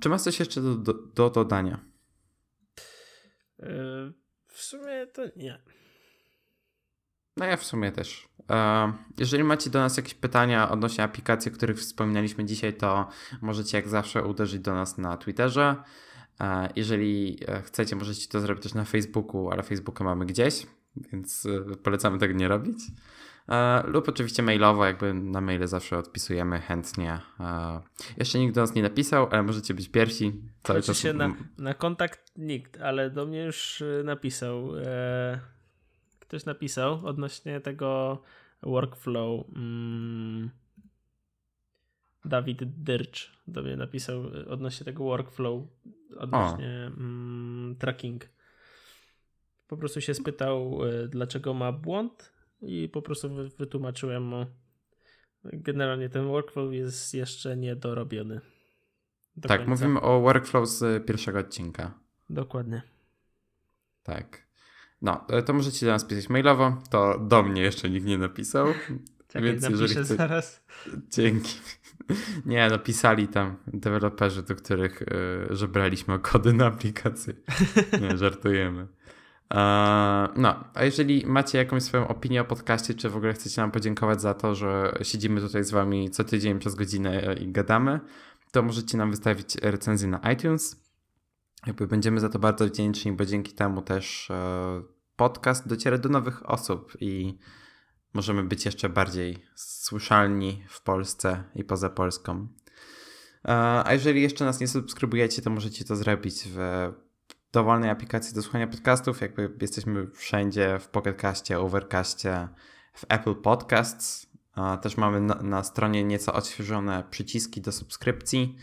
[0.00, 1.80] Czy masz coś jeszcze do, do, do dodania?
[4.46, 5.62] W sumie to nie.
[7.36, 8.28] No ja w sumie też.
[9.18, 13.08] Jeżeli macie do nas jakieś pytania odnośnie aplikacji, o których wspominaliśmy dzisiaj, to
[13.40, 15.76] możecie jak zawsze uderzyć do nas na Twitterze.
[16.76, 20.66] Jeżeli e, chcecie, możecie to zrobić też na Facebooku, ale Facebooka mamy gdzieś,
[20.96, 22.78] więc e, polecamy tego nie robić.
[23.48, 27.20] E, lub oczywiście mailowo, jakby na maile zawsze odpisujemy chętnie.
[27.40, 27.80] E,
[28.16, 30.40] jeszcze nikt do nas nie napisał, ale możecie być pierwsi.
[30.62, 30.98] Cały znaczy czas...
[30.98, 34.04] się na, na kontakt nikt, ale do mnie już e,
[36.32, 38.22] Ktoś napisał odnośnie tego
[38.62, 39.46] workflow.
[39.56, 40.50] Mm,
[42.24, 45.62] Dawid Dyrcz do mnie napisał odnośnie tego workflow,
[46.16, 48.28] odnośnie mm, tracking.
[49.68, 50.78] Po prostu się spytał,
[51.08, 54.46] dlaczego ma błąd i po prostu wytłumaczyłem mu.
[55.44, 58.40] Generalnie ten workflow jest jeszcze niedorobiony.
[59.36, 59.70] Do tak, końca.
[59.70, 61.94] mówimy o workflow z pierwszego odcinka.
[62.30, 62.82] Dokładnie.
[64.02, 64.51] Tak.
[65.02, 66.76] No, to możecie do nas pisać mailowo.
[66.90, 68.66] To do mnie jeszcze nikt nie napisał.
[69.28, 70.04] Czekaj, więc jeżeli chce...
[70.04, 70.64] zaraz.
[71.10, 71.58] Dzięki.
[72.46, 77.34] Nie, no pisali tam deweloperzy, do których yy, żebraliśmy o kody na aplikację.
[78.02, 78.86] Nie, żartujemy.
[80.36, 84.20] No, a jeżeli macie jakąś swoją opinię o podcaście, czy w ogóle chcecie nam podziękować
[84.20, 88.00] za to, że siedzimy tutaj z wami co tydzień przez godzinę i gadamy,
[88.52, 90.82] to możecie nam wystawić recenzję na iTunes.
[91.66, 94.82] Jakby będziemy za to bardzo wdzięczni, bo dzięki temu też e,
[95.22, 97.38] podcast dociera do nowych osób i
[98.14, 102.48] możemy być jeszcze bardziej słyszalni w Polsce i poza Polską.
[103.44, 106.58] E, a jeżeli jeszcze nas nie subskrybujecie, to możecie to zrobić w
[107.52, 109.20] dowolnej aplikacji do słuchania podcastów.
[109.20, 112.48] Jakby jesteśmy wszędzie w Pocketcaście, Overcastie,
[112.94, 114.26] w Apple Podcasts.
[114.82, 118.56] Też mamy na, na, stronie nieco odświeżone przyciski do subskrypcji,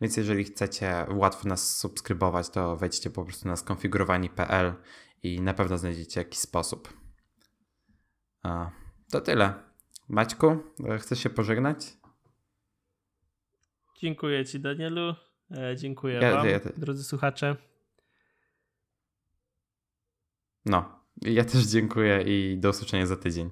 [0.00, 4.74] więc jeżeli chcecie łatwo nas subskrybować, to wejdźcie po prostu na skonfigurowani.pl
[5.22, 7.00] i na pewno znajdziecie jakiś sposób.
[9.10, 9.54] To tyle.
[10.08, 10.56] Maćku,
[10.98, 11.96] chcesz się pożegnać?
[14.00, 15.14] Dziękuję Ci, Danielu.
[15.50, 17.56] E, dziękuję ja, Wam, ja, ja, drodzy słuchacze.
[20.64, 23.50] No, ja też dziękuję i do usłyszenia za tydzień.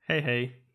[0.00, 0.65] Hej, hej.